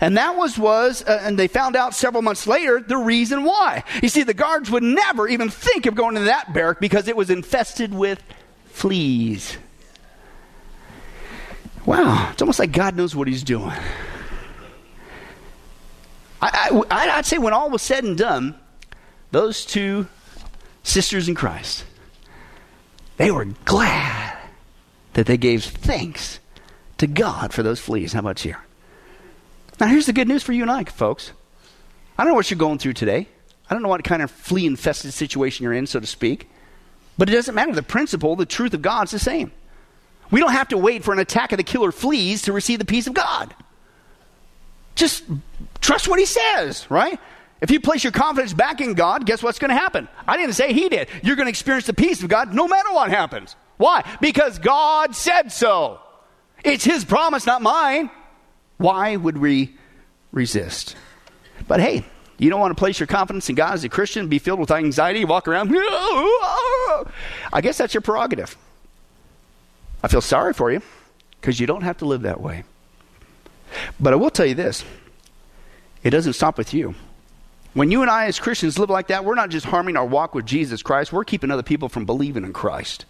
[0.00, 3.82] And that was was uh, and they found out several months later the reason why.
[4.00, 7.16] You see the guards would never even think of going into that barrack because it
[7.16, 8.22] was infested with
[8.66, 9.56] fleas.
[11.84, 13.72] Wow, it's almost like God knows what He's doing.
[16.40, 18.56] I, I, I'd say when all was said and done,
[19.30, 20.06] those two
[20.82, 21.84] sisters in Christ,
[23.16, 24.36] they were glad
[25.12, 26.40] that they gave thanks
[26.98, 28.12] to God for those fleas.
[28.12, 28.56] How about you?
[29.78, 31.32] Now, here's the good news for you and I, folks.
[32.18, 33.28] I don't know what you're going through today.
[33.68, 36.48] I don't know what kind of flea infested situation you're in, so to speak.
[37.18, 37.72] But it doesn't matter.
[37.72, 39.52] The principle, the truth of God's the same.
[40.32, 42.84] We don't have to wait for an attack of the killer fleas to receive the
[42.84, 43.54] peace of God.
[44.94, 45.24] Just
[45.80, 47.20] trust what he says, right?
[47.60, 50.08] If you place your confidence back in God, guess what's going to happen?
[50.26, 51.08] I didn't say he did.
[51.22, 53.54] You're going to experience the peace of God no matter what happens.
[53.76, 54.04] Why?
[54.20, 56.00] Because God said so.
[56.64, 58.10] It's his promise, not mine.
[58.78, 59.76] Why would we
[60.32, 60.96] resist?
[61.68, 62.04] But hey,
[62.38, 64.70] you don't want to place your confidence in God as a Christian, be filled with
[64.70, 65.70] anxiety, walk around.
[67.52, 68.56] I guess that's your prerogative.
[70.02, 70.82] I feel sorry for you.
[71.40, 72.62] because you don't have to live that way.
[73.98, 74.84] But I will tell you this
[76.02, 76.94] it doesn't stop with you.
[77.74, 80.34] When you and I, as Christians, live like that, we're not just harming our walk
[80.34, 83.06] with Jesus Christ, we're keeping other people from believing in Christ.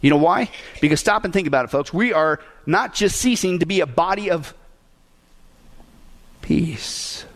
[0.00, 0.50] You know why?
[0.80, 1.92] Because stop and think about it, folks.
[1.92, 4.54] We are not just ceasing to be a body of
[6.40, 7.26] peace,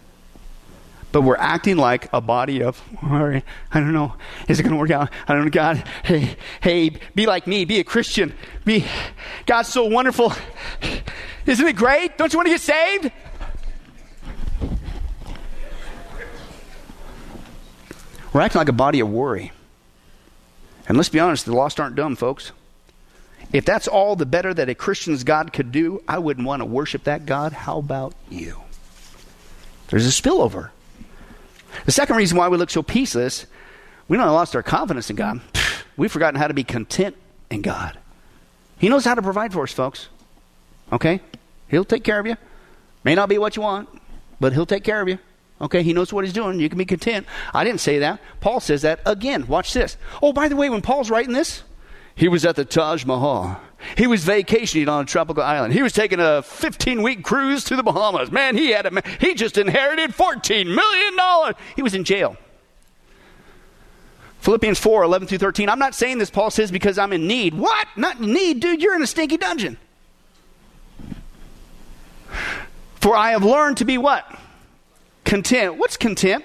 [1.14, 4.16] but we're acting like a body of, right, I don't know,
[4.48, 5.10] is it going to work out?
[5.28, 8.84] I don't know, God, hey, hey, be like me, be a Christian, be,
[9.46, 10.32] God's so wonderful.
[11.46, 12.18] Isn't it great?
[12.18, 13.12] Don't you want to get saved?
[18.32, 19.52] We're acting like a body of worry.
[20.88, 22.50] And let's be honest, the lost aren't dumb, folks.
[23.52, 26.66] If that's all the better that a Christian's God could do, I wouldn't want to
[26.66, 27.52] worship that God.
[27.52, 28.62] How about you?
[29.86, 30.70] There's a spillover.
[31.84, 33.46] The second reason why we look so peaceless,
[34.08, 35.40] we not lost our confidence in God.
[35.96, 37.16] We've forgotten how to be content
[37.50, 37.98] in God.
[38.78, 40.08] He knows how to provide for us, folks.
[40.92, 41.20] Okay?
[41.68, 42.36] He'll take care of you.
[43.04, 43.88] May not be what you want,
[44.40, 45.18] but he'll take care of you.
[45.60, 46.58] Okay, he knows what he's doing.
[46.58, 47.26] You can be content.
[47.52, 48.20] I didn't say that.
[48.40, 49.46] Paul says that again.
[49.46, 49.96] Watch this.
[50.20, 51.62] Oh, by the way, when Paul's writing this,
[52.14, 53.60] he was at the Taj Mahal.
[53.96, 55.72] He was vacationing on a tropical island.
[55.72, 58.30] He was taking a 15 week cruise to the Bahamas.
[58.30, 61.54] Man, he had a, he just inherited $14 million.
[61.76, 62.36] He was in jail.
[64.40, 65.68] Philippians 4 11 through 13.
[65.68, 67.54] I'm not saying this, Paul says, because I'm in need.
[67.54, 67.88] What?
[67.96, 68.60] Not in need?
[68.60, 69.78] Dude, you're in a stinky dungeon.
[72.96, 74.26] For I have learned to be what?
[75.24, 75.76] Content.
[75.76, 76.44] What's content?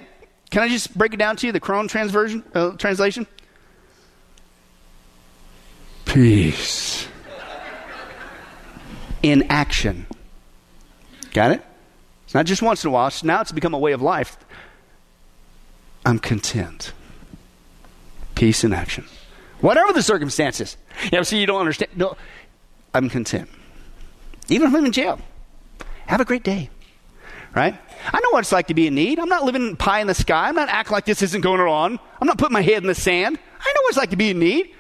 [0.50, 3.28] Can I just break it down to you, the Crone uh, translation?
[6.06, 7.08] Peace.
[9.22, 10.06] In action.
[11.34, 11.66] Got it?
[12.26, 13.12] It's not just once in a while.
[13.24, 14.38] Now it's become a way of life.
[16.06, 16.94] I'm content.
[18.36, 19.06] Peace in action.
[19.62, 20.78] Whatever the circumstances.
[21.12, 21.92] Know, see, you don't understand.
[21.96, 22.16] No,
[22.94, 23.50] I'm content.
[24.48, 25.20] Even if I'm in jail.
[26.08, 26.70] Have a great day.
[27.56, 27.78] Right?
[28.14, 29.20] I know what it's like to be in need.
[29.20, 30.48] I'm not living pie in the sky.
[30.48, 32.00] I'm not acting like this isn't going on.
[32.22, 33.38] I'm not putting my head in the sand.
[33.60, 34.74] I know what it's like to be in need.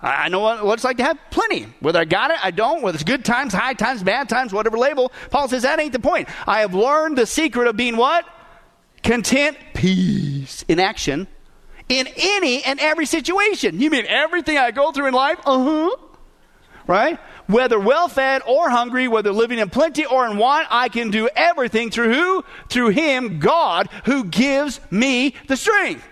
[0.00, 1.66] I know what, it's like to have plenty.
[1.80, 2.82] Whether I got it, I don't.
[2.82, 5.10] Whether it's good times, high times, bad times, whatever label.
[5.30, 6.28] Paul says that ain't the point.
[6.46, 8.26] I have learned the secret of being what?
[9.02, 11.26] Content, peace in action
[11.88, 13.80] in any and every situation.
[13.80, 15.38] You mean everything I go through in life?
[15.44, 15.96] Uh huh.
[16.86, 17.18] Right?
[17.46, 21.28] Whether well fed or hungry, whether living in plenty or in want, I can do
[21.34, 22.44] everything through who?
[22.68, 26.06] Through Him, God, who gives me the strength.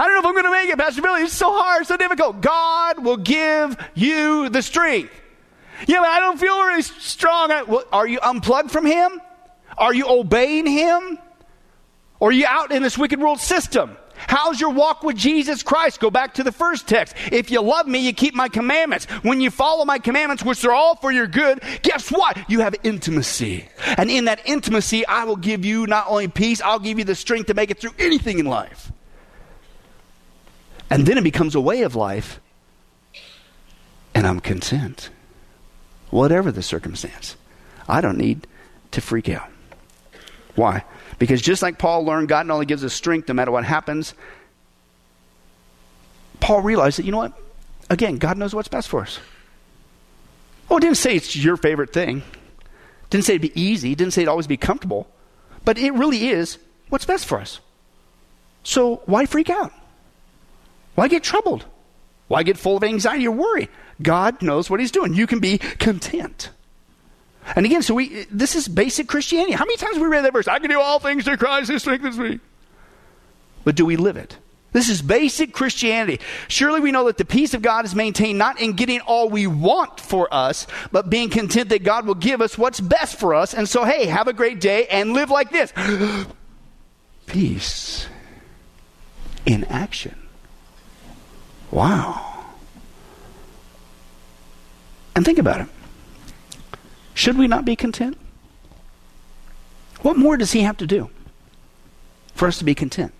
[0.00, 1.20] I don't know if I'm going to make it, Pastor Billy.
[1.20, 2.40] It's so hard, so difficult.
[2.40, 5.12] God will give you the strength.
[5.86, 7.50] Yeah, but I don't feel very strong.
[7.92, 9.20] Are you unplugged from Him?
[9.76, 11.18] Are you obeying Him?
[12.18, 13.94] Or are you out in this wicked world system?
[14.16, 16.00] How's your walk with Jesus Christ?
[16.00, 17.14] Go back to the first text.
[17.30, 19.04] If you love me, you keep my commandments.
[19.22, 22.38] When you follow my commandments, which are all for your good, guess what?
[22.48, 23.68] You have intimacy.
[23.98, 27.14] And in that intimacy, I will give you not only peace, I'll give you the
[27.14, 28.92] strength to make it through anything in life.
[30.90, 32.40] And then it becomes a way of life,
[34.14, 35.10] and I'm content.
[36.10, 37.36] Whatever the circumstance,
[37.88, 38.46] I don't need
[38.90, 39.48] to freak out.
[40.56, 40.84] Why?
[41.20, 44.14] Because just like Paul learned, God not only gives us strength no matter what happens,
[46.40, 47.38] Paul realized that, you know what?
[47.88, 49.20] Again, God knows what's best for us.
[50.68, 52.22] Oh, it didn't say it's your favorite thing.
[53.10, 53.94] Didn't say it'd be easy.
[53.94, 55.08] Didn't say it'd always be comfortable.
[55.64, 57.60] But it really is what's best for us.
[58.62, 59.72] So why freak out?
[61.00, 61.64] Why get troubled?
[62.28, 63.70] Why get full of anxiety or worry?
[64.02, 65.14] God knows what He's doing.
[65.14, 66.50] You can be content.
[67.56, 69.52] And again, so we this is basic Christianity.
[69.52, 70.46] How many times have we read that verse?
[70.46, 72.38] I can do all things through Christ who strengthens me.
[73.64, 74.36] But do we live it?
[74.72, 76.20] This is basic Christianity.
[76.48, 79.46] Surely we know that the peace of God is maintained not in getting all we
[79.46, 83.54] want for us, but being content that God will give us what's best for us.
[83.54, 85.72] And so, hey, have a great day and live like this
[87.26, 88.06] peace
[89.46, 90.19] in action.
[91.70, 92.44] Wow.
[95.14, 95.68] And think about it.
[97.14, 98.16] Should we not be content?
[100.02, 101.10] What more does he have to do
[102.34, 103.12] for us to be content?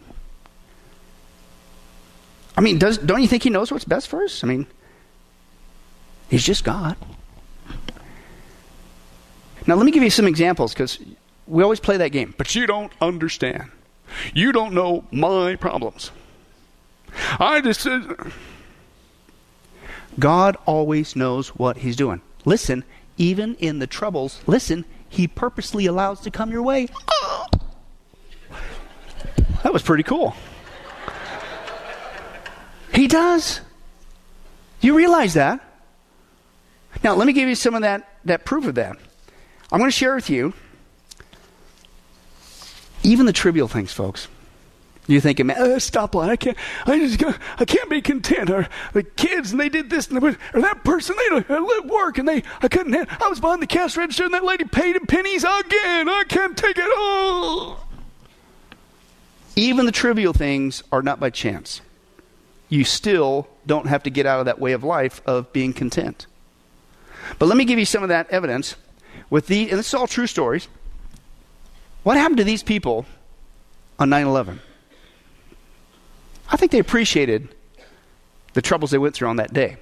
[2.56, 4.42] I mean, does, don't you think he knows what's best for us?
[4.42, 4.66] I mean,
[6.28, 6.96] he's just God.
[9.66, 10.98] Now, let me give you some examples because
[11.46, 12.34] we always play that game.
[12.36, 13.70] But you don't understand.
[14.34, 16.10] You don't know my problems.
[17.38, 17.87] I just.
[17.87, 18.14] Uh,
[20.18, 22.20] God always knows what he's doing.
[22.44, 22.85] Listen,
[23.16, 26.88] even in the troubles, listen, he purposely allows to come your way.
[27.11, 27.46] Oh.
[29.62, 30.35] That was pretty cool.
[32.94, 33.61] He does.
[34.81, 35.61] You realize that?
[37.05, 38.96] Now, let me give you some of that that proof of that.
[39.70, 40.55] I'm going to share with you
[43.03, 44.29] even the trivial things, folks.
[45.11, 46.29] You're thinking, man, uh, stoplight.
[46.29, 46.57] I can't.
[46.87, 47.20] I just.
[47.59, 48.49] I can't be content.
[48.49, 52.29] Or the kids, and they did this, and or that person, they at work, and
[52.29, 52.44] they.
[52.62, 52.92] I couldn't.
[52.92, 56.09] Have, I was behind the cash register, and that lady paid in pennies again.
[56.09, 57.88] I can't take it all.
[59.57, 61.81] Even the trivial things are not by chance.
[62.68, 66.29] You still don't have to get out of that way of life of being content.
[67.40, 68.77] But let me give you some of that evidence
[69.29, 70.68] with the, and this is all true stories.
[72.05, 73.07] What happened to these people
[73.99, 74.61] on 9 11?
[76.50, 77.48] I think they appreciated
[78.52, 79.76] the troubles they went through on that day.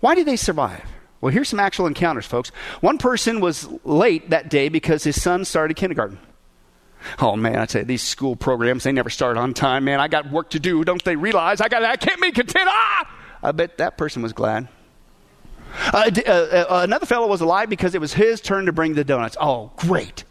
[0.00, 0.84] Why did they survive?
[1.20, 2.50] Well, here's some actual encounters, folks.
[2.80, 6.18] One person was late that day because his son started kindergarten.
[7.20, 10.00] Oh man, I tell you, these school programs, they never start on time, man.
[10.00, 10.84] I got work to do.
[10.84, 12.68] Don't they realize I got I can't be content.
[12.70, 13.10] Ah!
[13.42, 14.68] I bet that person was glad.
[15.92, 19.04] Uh, uh, uh, another fellow was alive because it was his turn to bring the
[19.04, 19.36] donuts.
[19.40, 20.24] Oh, great.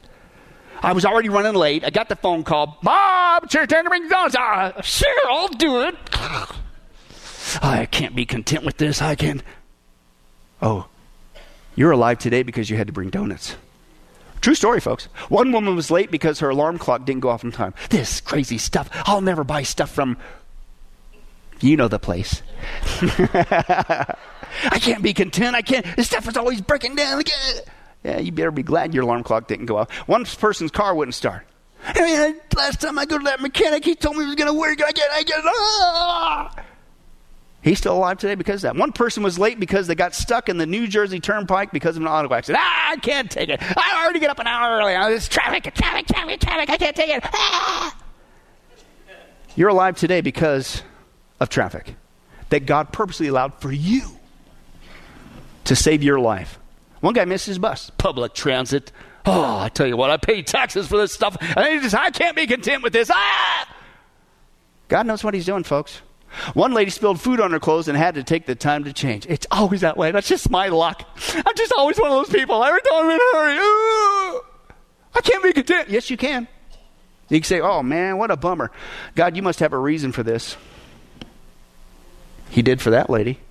[0.81, 1.83] I was already running late.
[1.83, 2.77] I got the phone call.
[2.83, 4.35] Bob, it's your turn to bring donuts.
[4.37, 5.95] Ah, sure, I'll do it.
[7.61, 9.01] I can't be content with this.
[9.01, 9.41] I can't.
[10.61, 10.87] Oh,
[11.75, 13.55] you're alive today because you had to bring donuts.
[14.41, 15.05] True story, folks.
[15.29, 17.73] One woman was late because her alarm clock didn't go off in time.
[17.89, 18.89] This crazy stuff.
[19.05, 20.17] I'll never buy stuff from.
[21.61, 22.41] You know the place.
[23.01, 24.15] I
[24.79, 25.55] can't be content.
[25.55, 25.85] I can't.
[25.95, 27.23] This stuff is always breaking down.
[28.05, 29.91] Yeah, you better be glad your alarm clock didn't go off.
[30.07, 31.47] One person's car wouldn't start.
[31.83, 34.53] I mean, last time I go to that mechanic, he told me it was going
[34.53, 34.79] to work.
[34.85, 36.55] I get, I get, ah!
[37.63, 38.79] He's still alive today because of that.
[38.79, 42.03] One person was late because they got stuck in the New Jersey Turnpike because of
[42.03, 42.61] an auto accident.
[42.63, 43.59] Ah, I can't take it.
[43.59, 44.95] I already get up an hour early.
[44.95, 46.69] Oh, this traffic, traffic, traffic, traffic.
[46.69, 47.23] I can't take it.
[47.33, 47.97] Ah!
[49.55, 50.83] You're alive today because
[51.39, 51.95] of traffic
[52.49, 54.03] that God purposely allowed for you
[55.63, 56.59] to save your life.
[57.05, 57.91] One guy missed his bus.
[57.99, 58.91] Public transit.
[59.27, 62.35] Oh, I tell you what, I pay taxes for this stuff, and just, I can't
[62.35, 63.11] be content with this.
[63.13, 63.75] Ah!
[64.87, 66.01] God knows what He's doing, folks.
[66.55, 69.27] One lady spilled food on her clothes and had to take the time to change.
[69.27, 70.09] It's always that way.
[70.09, 71.07] That's just my luck.
[71.45, 72.63] I'm just always one of those people.
[72.63, 74.41] Every time I'm in a hurry,
[75.13, 75.91] I can't be content.
[75.91, 76.47] Yes, you can.
[77.29, 78.71] You can say, oh man, what a bummer.
[79.13, 80.57] God, you must have a reason for this.
[82.49, 83.41] He did for that lady.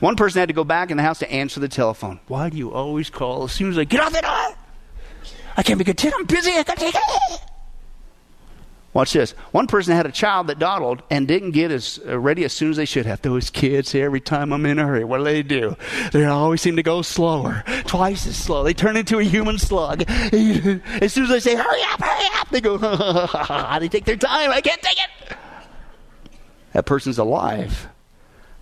[0.00, 2.20] One person had to go back in the house to answer the telephone.
[2.28, 4.56] Why do you always call as soon as I get off the door?
[5.56, 6.14] I can't be content.
[6.16, 6.52] I'm busy.
[6.52, 7.40] I can't take it.
[8.92, 9.32] Watch this.
[9.52, 12.70] One person had a child that dawdled and didn't get as uh, ready as soon
[12.70, 13.22] as they should have.
[13.22, 15.76] Those kids, every time I'm in a hurry, what do they do?
[16.12, 18.64] They always seem to go slower, twice as slow.
[18.64, 20.02] They turn into a human slug.
[20.08, 22.78] As soon as I say, hurry up, hurry up, they go,
[23.78, 24.50] they take their time.
[24.50, 25.36] I can't take it.
[26.72, 27.88] That person's alive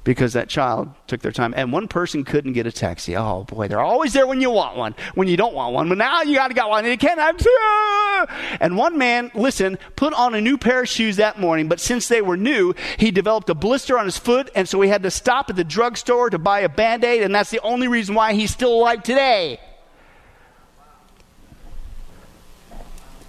[0.08, 1.52] because that child took their time.
[1.54, 3.14] And one person couldn't get a taxi.
[3.14, 5.86] Oh boy, they're always there when you want one, when you don't want one.
[5.90, 6.86] But now you got to get one.
[6.86, 8.26] And you can't have two.
[8.58, 12.08] And one man, listen, put on a new pair of shoes that morning, but since
[12.08, 15.10] they were new, he developed a blister on his foot, and so he had to
[15.10, 18.32] stop at the drugstore to buy a band aid, and that's the only reason why
[18.32, 19.60] he's still alive today.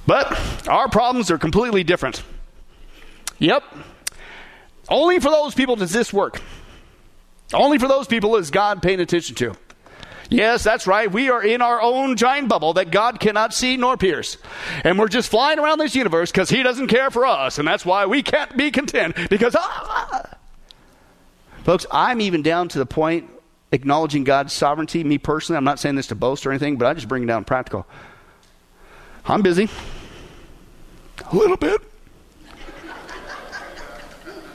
[0.07, 2.23] But our problems are completely different.
[3.39, 3.63] Yep.
[4.87, 6.41] Only for those people does this work.
[7.53, 9.55] Only for those people is God paying attention to.
[10.29, 11.11] Yes, that's right.
[11.11, 14.37] We are in our own giant bubble that God cannot see nor pierce.
[14.83, 17.57] And we're just flying around this universe because He doesn't care for us.
[17.57, 20.37] And that's why we can't be content because, ah!
[21.63, 23.29] Folks, I'm even down to the point
[23.71, 25.03] acknowledging God's sovereignty.
[25.03, 27.27] Me personally, I'm not saying this to boast or anything, but I just bring it
[27.27, 27.87] down practical.
[29.25, 29.67] I'm busy.
[31.31, 31.81] A little bit.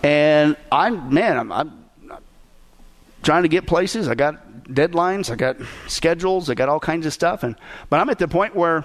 [0.02, 1.83] And I'm, man, I'm, I'm
[3.24, 4.06] trying to get places.
[4.06, 5.56] I got deadlines, I got
[5.88, 7.42] schedules, I got all kinds of stuff.
[7.42, 7.56] And
[7.90, 8.84] but I'm at the point where,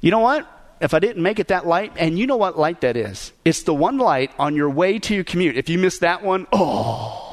[0.00, 0.48] you know what?
[0.80, 3.32] If I didn't make it that light, and you know what light that is?
[3.44, 5.58] It's the one light on your way to your commute.
[5.58, 7.26] If you miss that one, oh.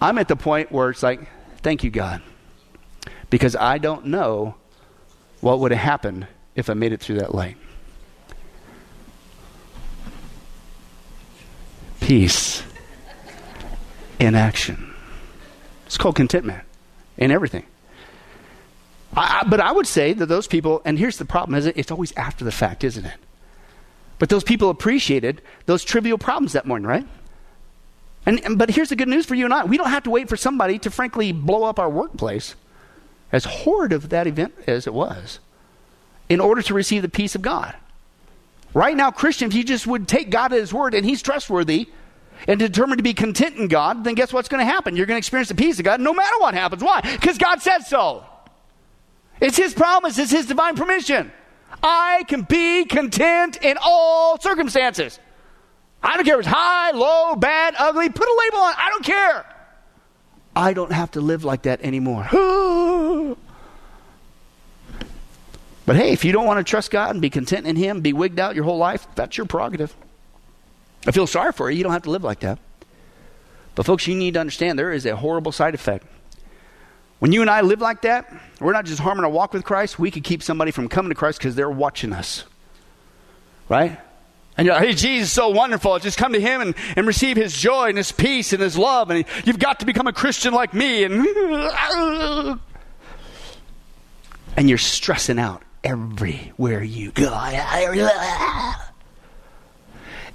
[0.00, 1.28] I'm at the point where it's like,
[1.58, 2.22] thank you, God.
[3.30, 4.54] Because I don't know
[5.40, 7.56] what would have happened if I made it through that light.
[12.00, 12.62] Peace
[14.20, 14.94] in action.
[15.86, 16.62] It's called contentment
[17.16, 17.64] in everything.
[19.16, 21.76] I, but I would say that those people, and here's the problem: is it?
[21.76, 23.18] It's always after the fact, isn't it?
[24.20, 27.06] But those people appreciated those trivial problems that morning, right?
[28.26, 30.10] And, and, but here's the good news for you and I: we don't have to
[30.10, 32.54] wait for somebody to, frankly, blow up our workplace,
[33.32, 35.40] as horrid of that event as it was,
[36.28, 37.74] in order to receive the peace of God.
[38.74, 41.88] Right now, Christians, you just would take God at His word, and He's trustworthy
[42.48, 44.96] and determined to be content in God, then guess what's going to happen?
[44.96, 46.82] You're going to experience the peace of God no matter what happens.
[46.82, 47.00] Why?
[47.00, 48.24] Because God said so.
[49.40, 51.32] It's His promise, it's His divine permission.
[51.82, 55.18] I can be content in all circumstances.
[56.02, 58.08] I don't care if it's high, low, bad, ugly.
[58.08, 58.72] Put a label on.
[58.72, 59.46] It, I don't care.
[60.56, 62.26] I don't have to live like that anymore.
[65.86, 68.12] but hey, if you don't want to trust God and be content in Him, be
[68.12, 69.94] wigged out your whole life, that's your prerogative.
[71.06, 71.78] I feel sorry for you.
[71.78, 72.58] You don't have to live like that.
[73.74, 76.06] But, folks, you need to understand there is a horrible side effect.
[77.20, 79.98] When you and I live like that, we're not just harming our walk with Christ,
[79.98, 82.44] we could keep somebody from coming to Christ because they're watching us.
[83.68, 83.98] Right?
[84.56, 85.98] And you're like, hey, Jesus is so wonderful.
[85.98, 89.10] Just come to him and, and receive his joy and his peace and his love.
[89.10, 91.04] And you've got to become a Christian like me.
[91.04, 91.26] And,
[94.56, 97.30] and you're stressing out everywhere you go.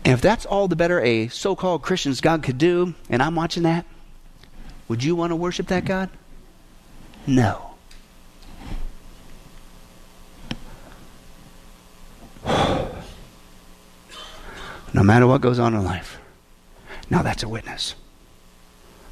[0.05, 3.35] And if that's all the better a so called Christian's God could do, and I'm
[3.35, 3.85] watching that,
[4.87, 6.11] would you want to worship that God?
[7.25, 7.71] No.
[14.95, 16.19] no matter what goes on in life.
[17.09, 17.95] Now that's a witness.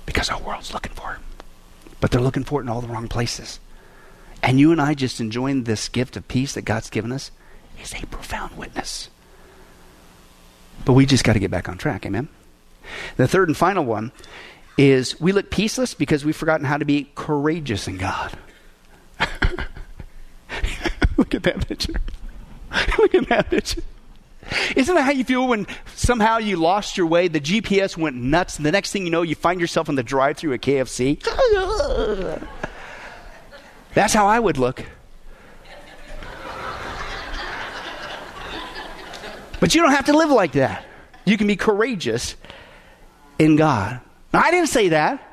[0.06, 1.20] Because our world's looking for it.
[2.00, 3.60] But they're looking for it in all the wrong places.
[4.42, 7.32] And you and I just enjoying this gift of peace that God's given us
[7.82, 9.10] is a profound witness.
[10.86, 12.06] But we just got to get back on track.
[12.06, 12.28] Amen?
[13.18, 14.12] The third and final one
[14.78, 18.38] is we look peaceless because we've forgotten how to be courageous in God.
[21.18, 21.94] look at that picture.
[22.98, 23.82] look at that picture.
[24.76, 28.58] Isn't that how you feel when somehow you lost your way, the GPS went nuts,
[28.58, 31.24] and the next thing you know, you find yourself in the drive through at KFC?
[33.94, 34.86] That's how I would look.
[39.64, 40.84] But you don't have to live like that.
[41.24, 42.36] You can be courageous
[43.40, 44.02] in God.
[44.34, 45.26] Now, I didn't say that.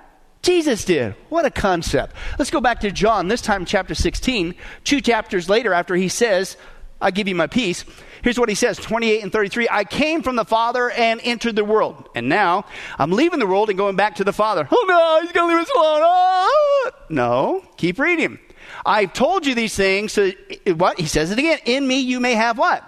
[0.42, 1.16] Jesus did.
[1.30, 2.14] What a concept.
[2.38, 4.54] Let's go back to John, this time chapter 16,
[4.84, 6.56] two chapters later after he says,
[7.00, 7.84] I give you my peace.
[8.22, 11.64] Here's what he says 28 and 33 I came from the Father and entered the
[11.64, 12.08] world.
[12.14, 12.66] And now
[13.00, 14.68] I'm leaving the world and going back to the Father.
[14.70, 16.00] Oh no, he's going to leave us alone.
[16.04, 16.90] Oh.
[17.08, 18.38] No, keep reading.
[18.86, 20.12] I've told you these things.
[20.12, 20.30] So,
[20.76, 21.00] what?
[21.00, 21.58] He says it again.
[21.64, 22.86] In me you may have what?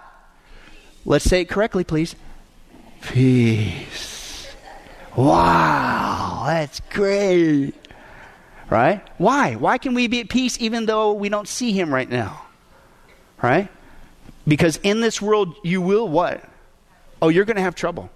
[1.05, 2.15] Let's say it correctly, please.
[3.01, 4.49] Peace.
[5.17, 7.75] Wow, that's great.
[8.71, 9.07] Right?
[9.19, 9.57] Why?
[9.57, 12.43] Why can we be at peace even though we don't see him right now?
[13.43, 13.69] Right?
[14.47, 16.43] Because in this world, you will what?
[17.21, 18.11] Oh, you're going to have trouble.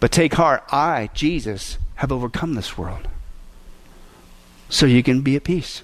[0.00, 3.06] But take heart, I, Jesus, have overcome this world.
[4.68, 5.82] So you can be at peace.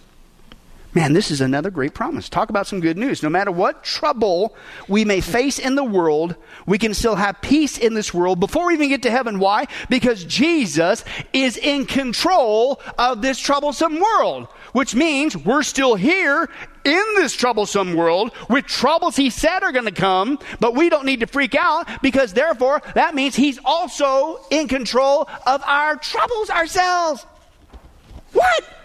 [0.97, 2.31] Man, this is another great promise.
[2.31, 3.23] Talk about some good news.
[3.23, 4.57] No matter what trouble
[4.89, 8.69] we may face in the world, we can still have peace in this world before
[8.69, 9.39] we even get to heaven.
[9.39, 9.67] Why?
[9.91, 16.49] Because Jesus is in control of this troublesome world, which means we're still here
[16.83, 21.05] in this troublesome world with troubles he said are going to come, but we don't
[21.05, 26.49] need to freak out because therefore that means he's also in control of our troubles
[26.49, 27.27] ourselves.
[28.33, 28.76] What?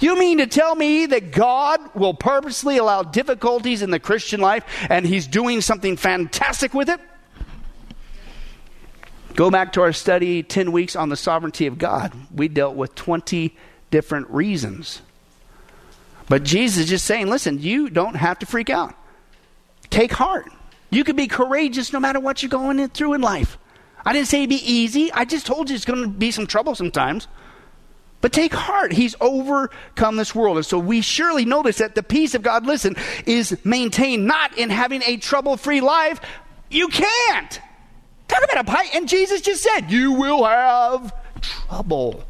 [0.00, 4.64] You mean to tell me that God will purposely allow difficulties in the Christian life
[4.88, 7.00] and He's doing something fantastic with it?
[9.34, 12.12] Go back to our study 10 weeks on the sovereignty of God.
[12.34, 13.56] We dealt with 20
[13.90, 15.02] different reasons.
[16.28, 18.94] But Jesus is just saying, listen, you don't have to freak out.
[19.90, 20.50] Take heart.
[20.90, 23.58] You can be courageous no matter what you're going through in life.
[24.04, 25.12] I didn't say it'd be easy.
[25.12, 27.28] I just told you it's going to be some trouble sometimes.
[28.20, 30.58] But take heart, he's overcome this world.
[30.58, 34.68] And so we surely notice that the peace of God, listen, is maintained not in
[34.68, 36.20] having a trouble free life.
[36.70, 37.60] You can't.
[38.28, 38.86] Talk about a pie.
[38.94, 42.24] And Jesus just said, You will have trouble.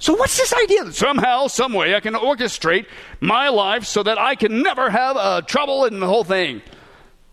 [0.00, 2.86] So, what's this idea that somehow, some way, I can orchestrate
[3.20, 6.62] my life so that I can never have uh, trouble in the whole thing?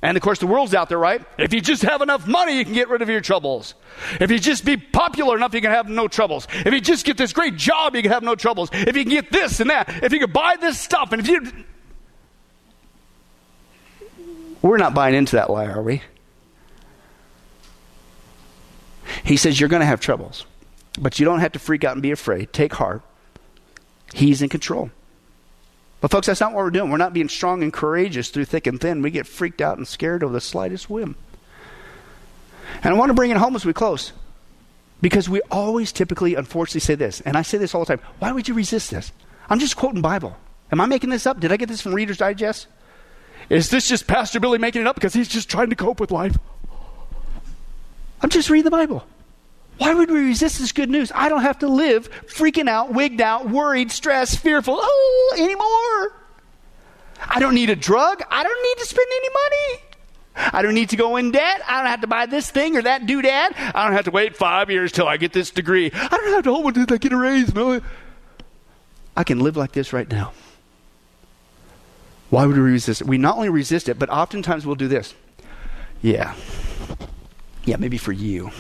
[0.06, 1.20] And of course, the world's out there, right?
[1.40, 3.74] If you just have enough money, you can get rid of your troubles.
[4.22, 6.48] If you just be popular enough, you can have no troubles.
[6.54, 8.70] If you just get this great job, you can have no troubles.
[8.72, 11.28] If you can get this and that, if you can buy this stuff, and if
[11.28, 11.52] you.
[14.62, 16.04] We're not buying into that lie, are we?
[19.24, 20.46] He says you're going to have troubles,
[21.00, 22.54] but you don't have to freak out and be afraid.
[22.54, 23.02] Take heart.
[24.14, 24.92] He's in control.
[26.06, 26.92] But, folks, that's not what we're doing.
[26.92, 29.02] We're not being strong and courageous through thick and thin.
[29.02, 31.16] We get freaked out and scared over the slightest whim.
[32.84, 34.14] And I want to bring it home as we close.
[35.02, 38.32] Because we always typically, unfortunately, say this, and I say this all the time why
[38.32, 39.12] would you resist this?
[39.50, 40.38] I'm just quoting Bible.
[40.72, 41.40] Am I making this up?
[41.40, 42.68] Did I get this from Reader's Digest?
[43.50, 46.12] Is this just Pastor Billy making it up because he's just trying to cope with
[46.12, 46.38] life?
[48.22, 49.08] I'm just reading the Bible.
[49.78, 51.12] Why would we resist this good news?
[51.14, 56.22] I don't have to live freaking out, wigged out, worried, stressed, fearful oh, anymore.
[57.28, 58.24] I don't need a drug.
[58.30, 59.82] I don't need to spend any money.
[60.38, 61.62] I don't need to go in debt.
[61.68, 63.54] I don't have to buy this thing or that doodad.
[63.74, 65.92] I don't have to wait five years till I get this degree.
[65.94, 67.54] I don't have to hold until I get a raise.
[67.54, 67.82] No.
[69.16, 70.34] I can live like this right now.
[72.30, 73.08] Why would we resist it?
[73.08, 75.14] We not only resist it, but oftentimes we'll do this.
[76.02, 76.36] Yeah.
[77.64, 78.52] Yeah, maybe for you.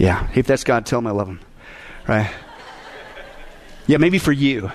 [0.00, 1.40] Yeah, if that's God, tell him I love him.
[2.08, 2.30] Right?
[3.86, 4.72] Yeah, maybe for you.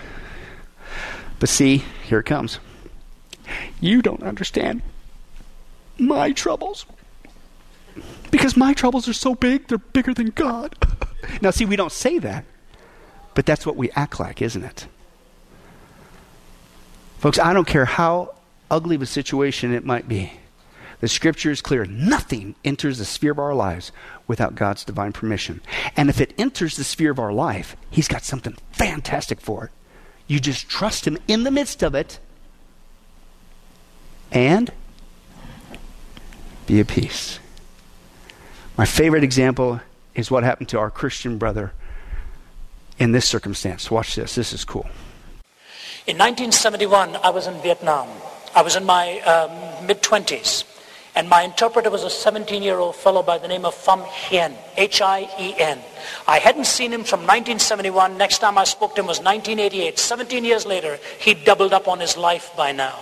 [1.40, 2.60] But see, here it comes.
[3.82, 4.84] You don't understand
[5.98, 6.86] my troubles.
[8.30, 10.76] Because my troubles are so big, they're bigger than God.
[11.42, 12.46] now, see, we don't say that,
[13.34, 14.86] but that's what we act like, isn't it?
[17.18, 18.36] Folks, I don't care how
[18.70, 20.34] ugly of a situation it might be.
[21.06, 21.86] The scripture is clear.
[21.86, 23.92] Nothing enters the sphere of our lives
[24.26, 25.62] without God's divine permission.
[25.96, 29.72] And if it enters the sphere of our life, He's got something fantastic for it.
[30.26, 32.18] You just trust Him in the midst of it
[34.32, 34.72] and
[36.66, 37.38] be at peace.
[38.76, 39.82] My favorite example
[40.16, 41.72] is what happened to our Christian brother
[42.98, 43.92] in this circumstance.
[43.92, 44.34] Watch this.
[44.34, 44.90] This is cool.
[46.08, 48.08] In 1971, I was in Vietnam.
[48.56, 50.72] I was in my um, mid 20s.
[51.16, 54.54] And my interpreter was a 17 year old fellow by the name of Pham Hien,
[54.76, 55.80] H I E N.
[56.28, 58.18] I hadn't seen him from 1971.
[58.18, 59.98] Next time I spoke to him was 1988.
[59.98, 63.00] 17 years later, he doubled up on his life by now.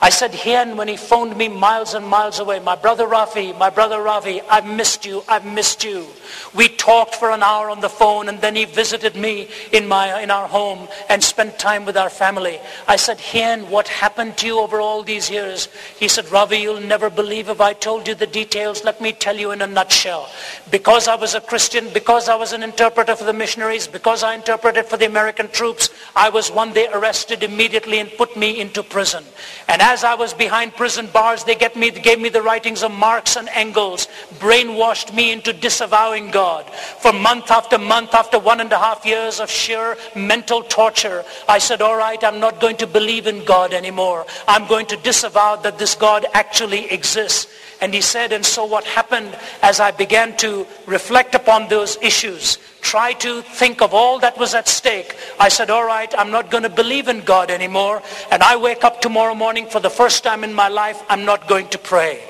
[0.00, 3.70] I said, Hien, when he phoned me miles and miles away, my brother Ravi, my
[3.70, 6.06] brother Ravi, I've missed you, I've missed you.
[6.54, 10.20] We talked for an hour on the phone and then he visited me in, my,
[10.20, 12.58] in our home and spent time with our family.
[12.86, 15.68] I said, Hien, what happened to you over all these years?
[15.98, 18.84] He said, Ravi, you'll never believe if I told you the details.
[18.84, 20.28] Let me tell you in a nutshell.
[20.70, 24.34] Because I was a Christian, because I was an interpreter for the missionaries, because I
[24.34, 28.82] interpreted for the American troops, I was one day arrested immediately and put me into
[28.82, 29.24] prison.
[29.68, 33.36] And as I was behind prison bars, they me, gave me the writings of Marx
[33.36, 34.08] and Engels,
[34.38, 36.64] brainwashed me into disavowing God.
[36.70, 41.58] For month after month, after one and a half years of sheer mental torture, I
[41.58, 44.24] said, all right, I'm not going to believe in God anymore.
[44.48, 47.46] I'm going to disavow that this God actually exists.
[47.84, 52.56] And he said, and so what happened as I began to reflect upon those issues,
[52.80, 56.50] try to think of all that was at stake, I said, all right, I'm not
[56.50, 58.02] going to believe in God anymore.
[58.32, 61.46] And I wake up tomorrow morning for the first time in my life, I'm not
[61.46, 62.24] going to pray.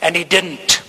[0.00, 0.84] And he didn't.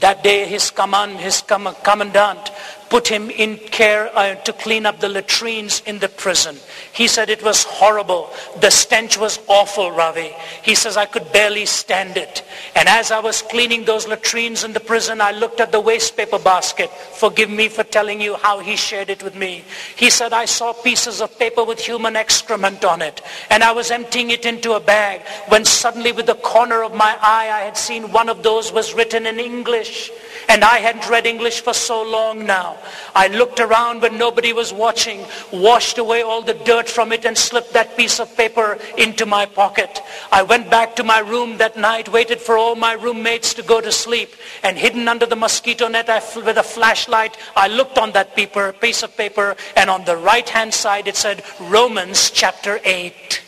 [0.00, 2.52] That day his command, his commandant
[2.94, 6.56] put him in care uh, to clean up the latrines in the prison.
[6.92, 8.30] He said it was horrible.
[8.60, 10.30] The stench was awful, Ravi.
[10.62, 12.44] He says I could barely stand it.
[12.76, 16.16] And as I was cleaning those latrines in the prison, I looked at the waste
[16.16, 16.88] paper basket.
[16.88, 19.64] Forgive me for telling you how he shared it with me.
[19.96, 23.22] He said I saw pieces of paper with human excrement on it.
[23.50, 27.18] And I was emptying it into a bag when suddenly with the corner of my
[27.20, 30.12] eye I had seen one of those was written in English.
[30.48, 32.76] And I hadn't read English for so long now.
[33.14, 37.36] I looked around when nobody was watching, washed away all the dirt from it and
[37.36, 40.00] slipped that piece of paper into my pocket.
[40.30, 43.80] I went back to my room that night, waited for all my roommates to go
[43.80, 48.12] to sleep, and hidden under the mosquito net I, with a flashlight, I looked on
[48.12, 53.42] that paper, piece of paper, and on the right-hand side it said Romans chapter 8.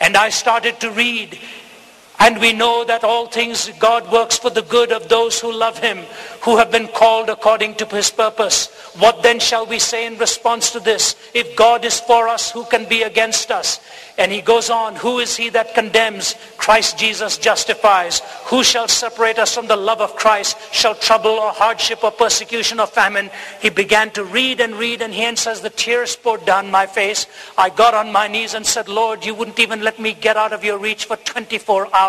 [0.00, 1.38] And I started to read
[2.18, 5.78] and we know that all things God works for the good of those who love
[5.78, 5.98] him,
[6.42, 8.68] who have been called according to his purpose.
[8.98, 11.14] What then shall we say in response to this?
[11.34, 13.80] If God is for us, who can be against us?
[14.16, 16.34] And he goes on, who is he that condemns?
[16.56, 18.22] Christ Jesus justifies.
[18.46, 20.56] Who shall separate us from the love of Christ?
[20.72, 23.28] Shall trouble or hardship or persecution or famine?
[23.60, 27.26] He began to read and read and he says the tears poured down my face.
[27.58, 30.54] I got on my knees and said, Lord, you wouldn't even let me get out
[30.54, 32.05] of your reach for 24 hours.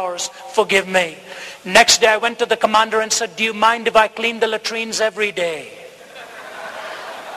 [0.54, 1.18] Forgive me.
[1.66, 4.40] Next day I went to the commander and said, do you mind if I clean
[4.40, 5.72] the latrines every day?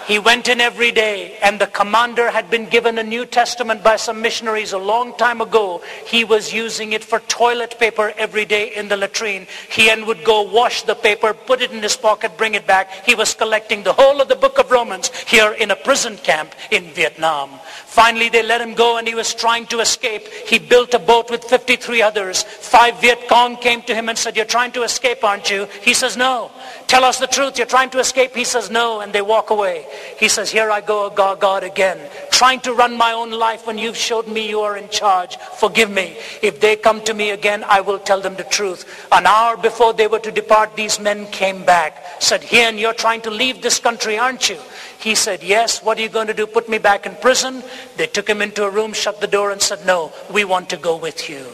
[0.06, 3.94] He went in every day and the commander had been given a New Testament by
[3.94, 5.82] some missionaries a long time ago.
[6.04, 9.46] He was using it for toilet paper every day in the latrine.
[9.70, 13.06] He and would go wash the paper, put it in his pocket, bring it back.
[13.06, 16.54] He was collecting the whole of the book of Romans here in a prison camp
[16.72, 17.60] in Vietnam.
[17.86, 20.26] Finally, they let him go and he was trying to escape.
[20.46, 22.42] He built a boat with 53 others.
[22.42, 25.66] Five Viet Cong came to him and said, you're trying to escape, aren't you?
[25.82, 26.50] He says, no.
[26.86, 27.58] Tell us the truth.
[27.58, 28.34] You're trying to escape.
[28.34, 29.00] He says, no.
[29.00, 29.86] And they walk away.
[30.18, 31.98] He says, here I go, God, God again
[32.40, 35.36] trying to run my own life when you've showed me you are in charge.
[35.58, 36.16] Forgive me.
[36.40, 39.06] If they come to me again, I will tell them the truth.
[39.12, 43.20] An hour before they were to depart, these men came back, said, Hien, you're trying
[43.28, 44.58] to leave this country, aren't you?
[45.00, 45.84] He said, yes.
[45.84, 46.46] What are you going to do?
[46.46, 47.62] Put me back in prison?
[47.98, 50.78] They took him into a room, shut the door, and said, no, we want to
[50.78, 51.44] go with you.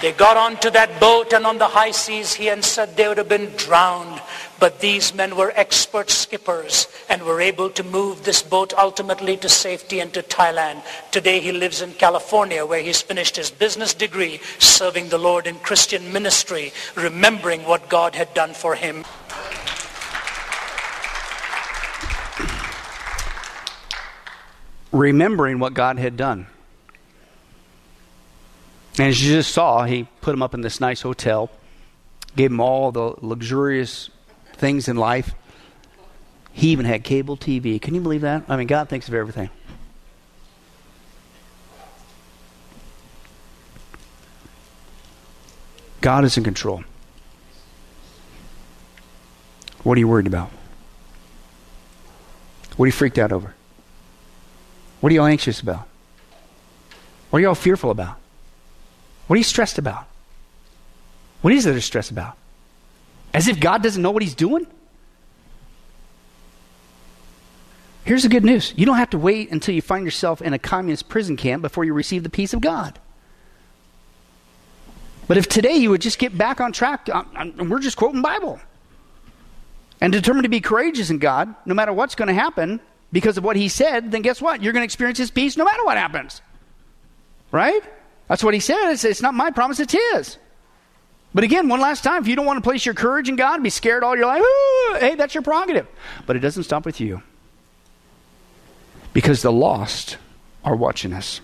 [0.00, 3.28] They got onto that boat and on the high seas, Hien said they would have
[3.28, 4.22] been drowned.
[4.60, 9.48] But these men were expert skippers and were able to move this boat ultimately to
[9.48, 10.82] safety and to Thailand.
[11.12, 15.60] Today he lives in California where he's finished his business degree serving the Lord in
[15.60, 19.04] Christian ministry, remembering what God had done for him.
[24.90, 26.46] Remembering what God had done.
[28.98, 31.50] And as you just saw, he put him up in this nice hotel,
[32.34, 34.10] gave him all the luxurious
[34.58, 35.34] things in life.
[36.52, 37.80] He even had cable TV.
[37.80, 38.44] Can you believe that?
[38.48, 39.50] I mean, God thinks of everything.
[46.00, 46.84] God is in control.
[49.82, 50.50] What are you worried about?
[52.76, 53.54] What are you freaked out over?
[55.00, 55.86] What are you all anxious about?
[57.30, 58.16] What are you all fearful about?
[59.26, 60.06] What are you stressed about?
[61.42, 62.37] What is there to stress about?
[63.34, 64.66] As if God doesn't know what He's doing?
[68.04, 70.58] Here's the good news you don't have to wait until you find yourself in a
[70.58, 72.98] communist prison camp before you receive the peace of God.
[75.26, 78.60] But if today you would just get back on track, and we're just quoting Bible,
[80.00, 82.80] and determined to be courageous in God, no matter what's going to happen
[83.12, 84.62] because of what He said, then guess what?
[84.62, 86.40] You're going to experience His peace no matter what happens.
[87.50, 87.82] Right?
[88.28, 88.92] That's what he said.
[88.92, 90.38] It's, it's not my promise, it's his.
[91.34, 93.62] But again, one last time, if you don't want to place your courage in God,
[93.62, 94.42] be scared all your life,
[95.00, 95.86] hey, that's your prerogative.
[96.26, 97.22] But it doesn't stop with you.
[99.12, 100.16] Because the lost
[100.64, 101.40] are watching us.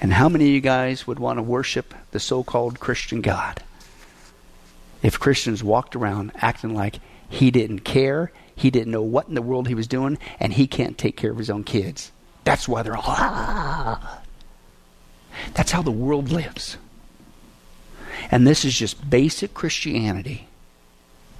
[0.00, 3.62] And how many of you guys would want to worship the so called Christian God
[5.02, 6.98] if Christians walked around acting like
[7.28, 10.66] he didn't care, he didn't know what in the world he was doing, and he
[10.66, 12.10] can't take care of his own kids?
[12.44, 14.20] That's why they're all, ah.
[15.54, 16.76] That's how the world lives.
[18.30, 20.48] And this is just basic Christianity.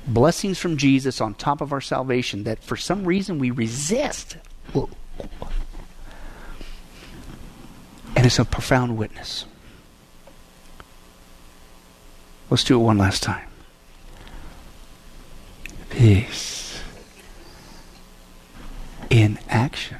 [0.07, 4.37] Blessings from Jesus on top of our salvation that for some reason we resist.
[8.17, 9.47] And it's a profound witness.
[12.49, 13.49] Let's do it one last time.
[15.91, 16.81] Peace
[19.11, 19.99] in action.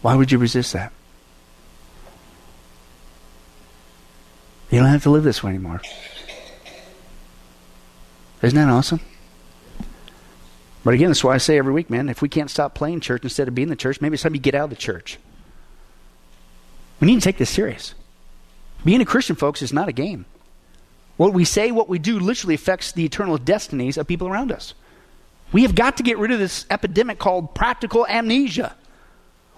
[0.00, 0.92] Why would you resist that?
[4.70, 5.80] You don't have to live this way anymore.
[8.42, 9.00] Isn't that awesome?
[10.84, 13.22] But again, that's why I say every week, man, if we can't stop playing church
[13.22, 15.18] instead of being the church, maybe it's time you get out of the church.
[17.00, 17.94] We need to take this serious.
[18.84, 20.24] Being a Christian, folks, is not a game.
[21.16, 24.74] What we say, what we do, literally affects the eternal destinies of people around us.
[25.50, 28.76] We have got to get rid of this epidemic called practical amnesia.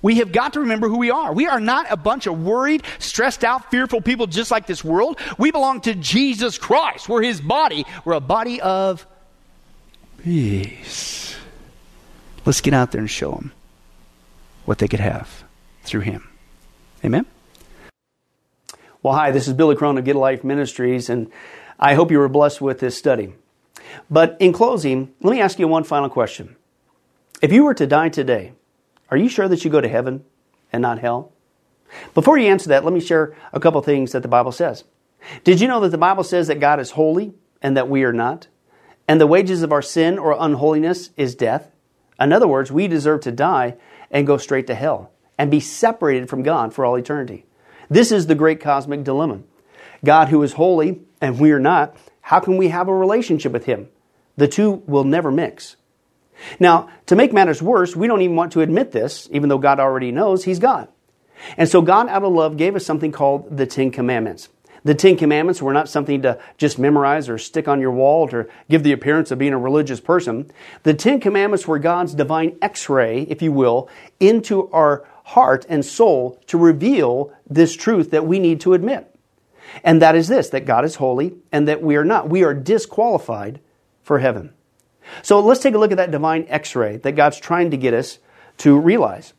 [0.03, 1.33] We have got to remember who we are.
[1.33, 5.19] We are not a bunch of worried, stressed out, fearful people just like this world.
[5.39, 7.09] We belong to Jesus Christ.
[7.09, 7.85] We're his body.
[8.05, 9.07] We're a body of
[10.23, 11.37] peace.
[12.45, 13.53] Let's get out there and show them
[14.65, 15.45] what they could have
[15.83, 16.29] through him.
[17.05, 17.27] Amen?
[19.03, 21.31] Well, hi, this is Billy Crone of Get Life Ministries, and
[21.79, 23.33] I hope you were blessed with this study.
[24.11, 26.57] But in closing, let me ask you one final question.
[27.41, 28.53] If you were to die today,
[29.11, 30.25] are you sure that you go to heaven
[30.73, 31.33] and not hell?
[32.15, 34.85] Before you answer that, let me share a couple things that the Bible says.
[35.45, 38.13] Did you know that the Bible says that God is holy and that we are
[38.13, 38.47] not?
[39.09, 41.71] And the wages of our sin or unholiness is death?
[42.21, 43.77] In other words, we deserve to die
[44.11, 47.45] and go straight to hell and be separated from God for all eternity.
[47.89, 49.41] This is the great cosmic dilemma.
[50.05, 53.65] God, who is holy and we are not, how can we have a relationship with
[53.65, 53.89] Him?
[54.37, 55.77] The two will never mix.
[56.59, 59.80] Now, to make matters worse, we don't even want to admit this, even though God
[59.80, 60.88] already knows He's God.
[61.57, 64.49] And so God, out of love, gave us something called the Ten Commandments.
[64.82, 68.49] The Ten Commandments were not something to just memorize or stick on your wall to
[68.68, 70.51] give the appearance of being a religious person.
[70.84, 73.88] The Ten Commandments were God's divine x ray, if you will,
[74.18, 79.14] into our heart and soul to reveal this truth that we need to admit.
[79.84, 82.28] And that is this that God is holy and that we are not.
[82.28, 83.61] We are disqualified
[84.03, 84.53] for heaven.
[85.23, 87.95] So let's take a look at that divine x ray that God's trying to get
[87.95, 88.19] us
[88.59, 89.33] to realize.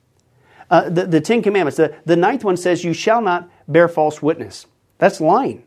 [0.70, 4.22] Uh, the, the Ten Commandments, the, the ninth one says, You shall not bear false
[4.22, 4.68] witness.
[4.98, 5.66] That's lying.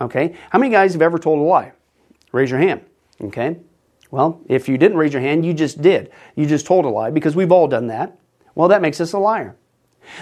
[0.00, 0.34] Okay?
[0.50, 1.72] How many guys have ever told a lie?
[2.32, 2.84] Raise your hand.
[3.20, 3.58] Okay?
[4.10, 6.10] Well, if you didn't raise your hand, you just did.
[6.34, 8.18] You just told a lie because we've all done that.
[8.54, 9.56] Well, that makes us a liar.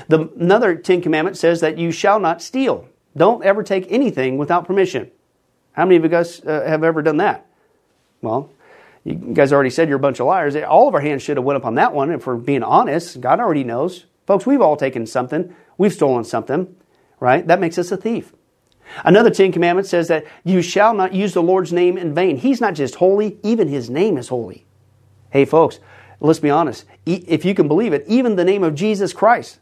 [0.09, 2.87] The, another Ten Commandment says that you shall not steal.
[3.16, 5.11] Don't ever take anything without permission.
[5.72, 7.47] How many of you guys uh, have ever done that?
[8.20, 8.51] Well,
[9.05, 10.57] you guys already said you're a bunch of liars.
[10.57, 13.20] All of our hands should have went up on that one if we're being honest.
[13.20, 14.07] God already knows.
[14.26, 15.55] Folks, we've all taken something.
[15.78, 16.74] We've stolen something,
[17.20, 17.46] right?
[17.46, 18.32] That makes us a thief.
[19.05, 22.36] Another Ten Commandments says that you shall not use the Lord's name in vain.
[22.36, 24.66] He's not just holy, even His name is holy.
[25.30, 25.78] Hey, folks,
[26.20, 26.84] let's be honest.
[27.07, 29.61] If you can believe it, even the name of Jesus Christ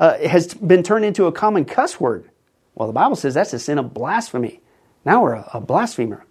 [0.00, 2.30] uh, has been turned into a common cuss word.
[2.74, 4.60] Well, the Bible says that's a sin of blasphemy.
[5.04, 6.24] Now we're a, a blasphemer.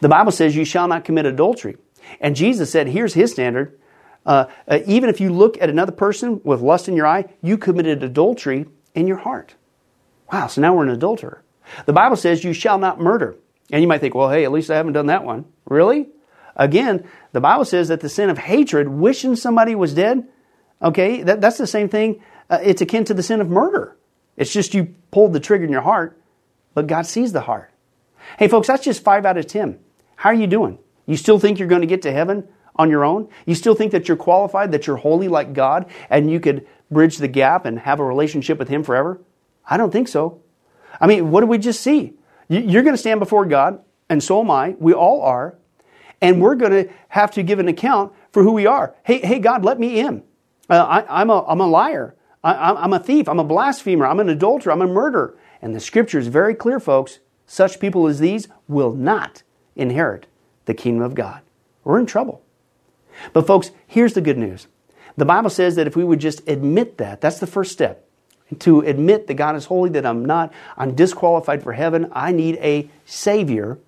[0.00, 1.76] The Bible says you shall not commit adultery.
[2.20, 3.78] And Jesus said, here's his standard.
[4.24, 7.58] Uh, uh, even if you look at another person with lust in your eye, you
[7.58, 9.54] committed adultery in your heart.
[10.32, 11.42] Wow, so now we're an adulterer.
[11.86, 13.36] The Bible says you shall not murder.
[13.70, 15.46] And you might think, well, hey, at least I haven't done that one.
[15.64, 16.08] Really?
[16.54, 20.28] Again, the Bible says that the sin of hatred, wishing somebody was dead,
[20.82, 22.22] okay, that, that's the same thing.
[22.50, 23.96] Uh, it's akin to the sin of murder.
[24.36, 26.20] It's just you pulled the trigger in your heart,
[26.74, 27.71] but God sees the heart.
[28.38, 29.78] Hey, folks, that's just five out of 10.
[30.16, 30.78] How are you doing?
[31.06, 33.28] You still think you're going to get to heaven on your own?
[33.46, 37.18] You still think that you're qualified, that you're holy like God, and you could bridge
[37.18, 39.20] the gap and have a relationship with Him forever?
[39.68, 40.40] I don't think so.
[41.00, 42.14] I mean, what did we just see?
[42.48, 44.76] You're going to stand before God, and so am I.
[44.78, 45.56] We all are.
[46.20, 48.94] And we're going to have to give an account for who we are.
[49.02, 50.22] Hey, hey God, let me in.
[50.70, 52.14] Uh, I, am a, I'm a liar.
[52.44, 53.28] I, am a thief.
[53.28, 54.06] I'm a blasphemer.
[54.06, 54.72] I'm an adulterer.
[54.72, 55.36] I'm a murderer.
[55.60, 57.20] And the scripture is very clear, folks.
[57.52, 59.42] Such people as these will not
[59.76, 60.24] inherit
[60.64, 61.42] the kingdom of God.
[61.84, 62.40] We're in trouble.
[63.34, 64.68] But, folks, here's the good news.
[65.18, 68.08] The Bible says that if we would just admit that, that's the first step.
[68.60, 72.56] To admit that God is holy, that I'm not, I'm disqualified for heaven, I need
[72.62, 73.78] a Savior.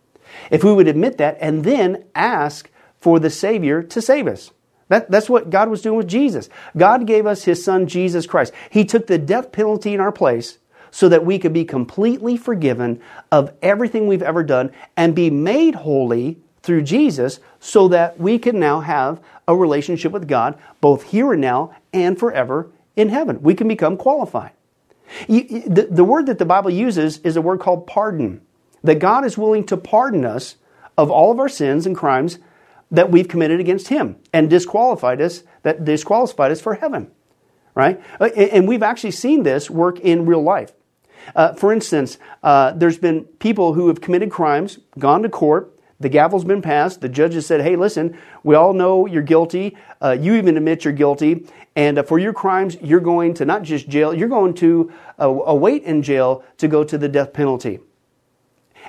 [0.51, 4.51] If we would admit that and then ask for the Savior to save us.
[4.89, 6.51] That, that's what God was doing with Jesus.
[6.77, 8.53] God gave us His Son, Jesus Christ.
[8.69, 10.59] He took the death penalty in our place
[10.95, 13.01] so that we could be completely forgiven
[13.33, 18.61] of everything we've ever done and be made holy through Jesus so that we can
[18.61, 23.43] now have a relationship with God both here and now and forever in heaven.
[23.43, 24.53] We can become qualified.
[25.27, 28.41] the, word that the Bible uses is a word called pardon.
[28.85, 30.55] That God is willing to pardon us
[30.97, 32.39] of all of our sins and crimes
[32.93, 37.11] that we've committed against him and disqualified us that disqualified us for heaven
[37.75, 40.73] right uh, and we've actually seen this work in real life
[41.35, 45.71] uh, for instance uh, there's been people who have committed crimes gone to court
[46.01, 49.77] the gavel's been passed the judge has said hey listen we all know you're guilty
[50.03, 51.47] uh, you even admit you're guilty
[51.77, 55.29] and uh, for your crimes you're going to not just jail you're going to uh,
[55.29, 57.81] await in jail to go to the death penalty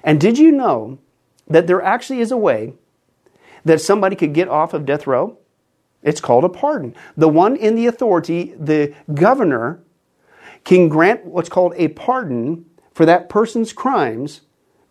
[0.03, 0.99] and did you know
[1.47, 2.73] that there actually is a way
[3.63, 5.38] that somebody could get off of death row?
[6.03, 6.95] It's called a pardon.
[7.17, 9.81] The one in the authority, the governor,
[10.66, 14.41] can grant what's called a pardon for that person's crimes,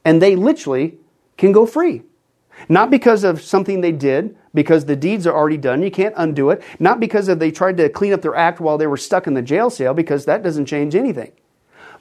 [0.05, 0.99] and they literally
[1.37, 2.03] can go free.
[2.69, 6.51] Not because of something they did, because the deeds are already done, you can't undo
[6.51, 6.63] it.
[6.79, 9.35] Not because of they tried to clean up their act while they were stuck in
[9.35, 11.33] the jail cell, because that doesn't change anything.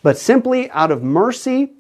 [0.04, 1.74] But simply out of mercy,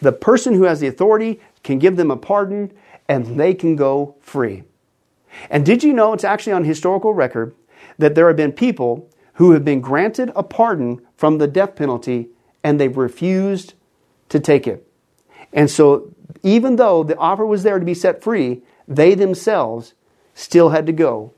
[0.00, 2.72] the person who has the authority can give them a pardon
[3.08, 4.64] and they can go free.
[5.50, 7.54] And did you know it's actually on historical record
[7.98, 12.28] that there have been people who have been granted a pardon from the death penalty
[12.62, 13.74] and they've refused
[14.28, 14.86] to take it.
[15.52, 19.94] And so, even though the offer was there to be set free, they themselves
[20.34, 21.34] still had to go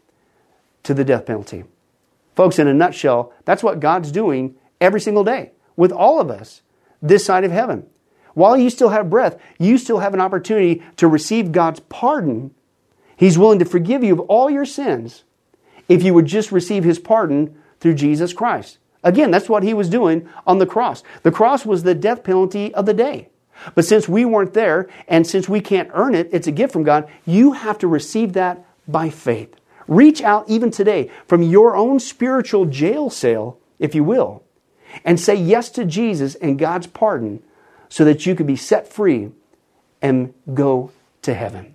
[0.82, 1.64] to the death penalty.
[2.34, 6.62] Folks, in a nutshell, that's what God's doing every single day with all of us
[7.00, 7.86] this side of heaven.
[8.34, 12.54] While you still have breath, you still have an opportunity to receive God's pardon.
[13.16, 15.24] He's willing to forgive you of all your sins
[15.88, 18.78] if you would just receive His pardon through Jesus Christ.
[19.02, 21.02] Again, that's what He was doing on the cross.
[21.24, 23.28] The cross was the death penalty of the day.
[23.74, 26.84] But since we weren't there, and since we can't earn it, it's a gift from
[26.84, 29.54] God, you have to receive that by faith.
[29.88, 34.44] Reach out even today from your own spiritual jail cell, if you will,
[35.04, 37.42] and say yes to Jesus and God's pardon
[37.88, 39.32] so that you can be set free
[40.00, 41.74] and go to heaven.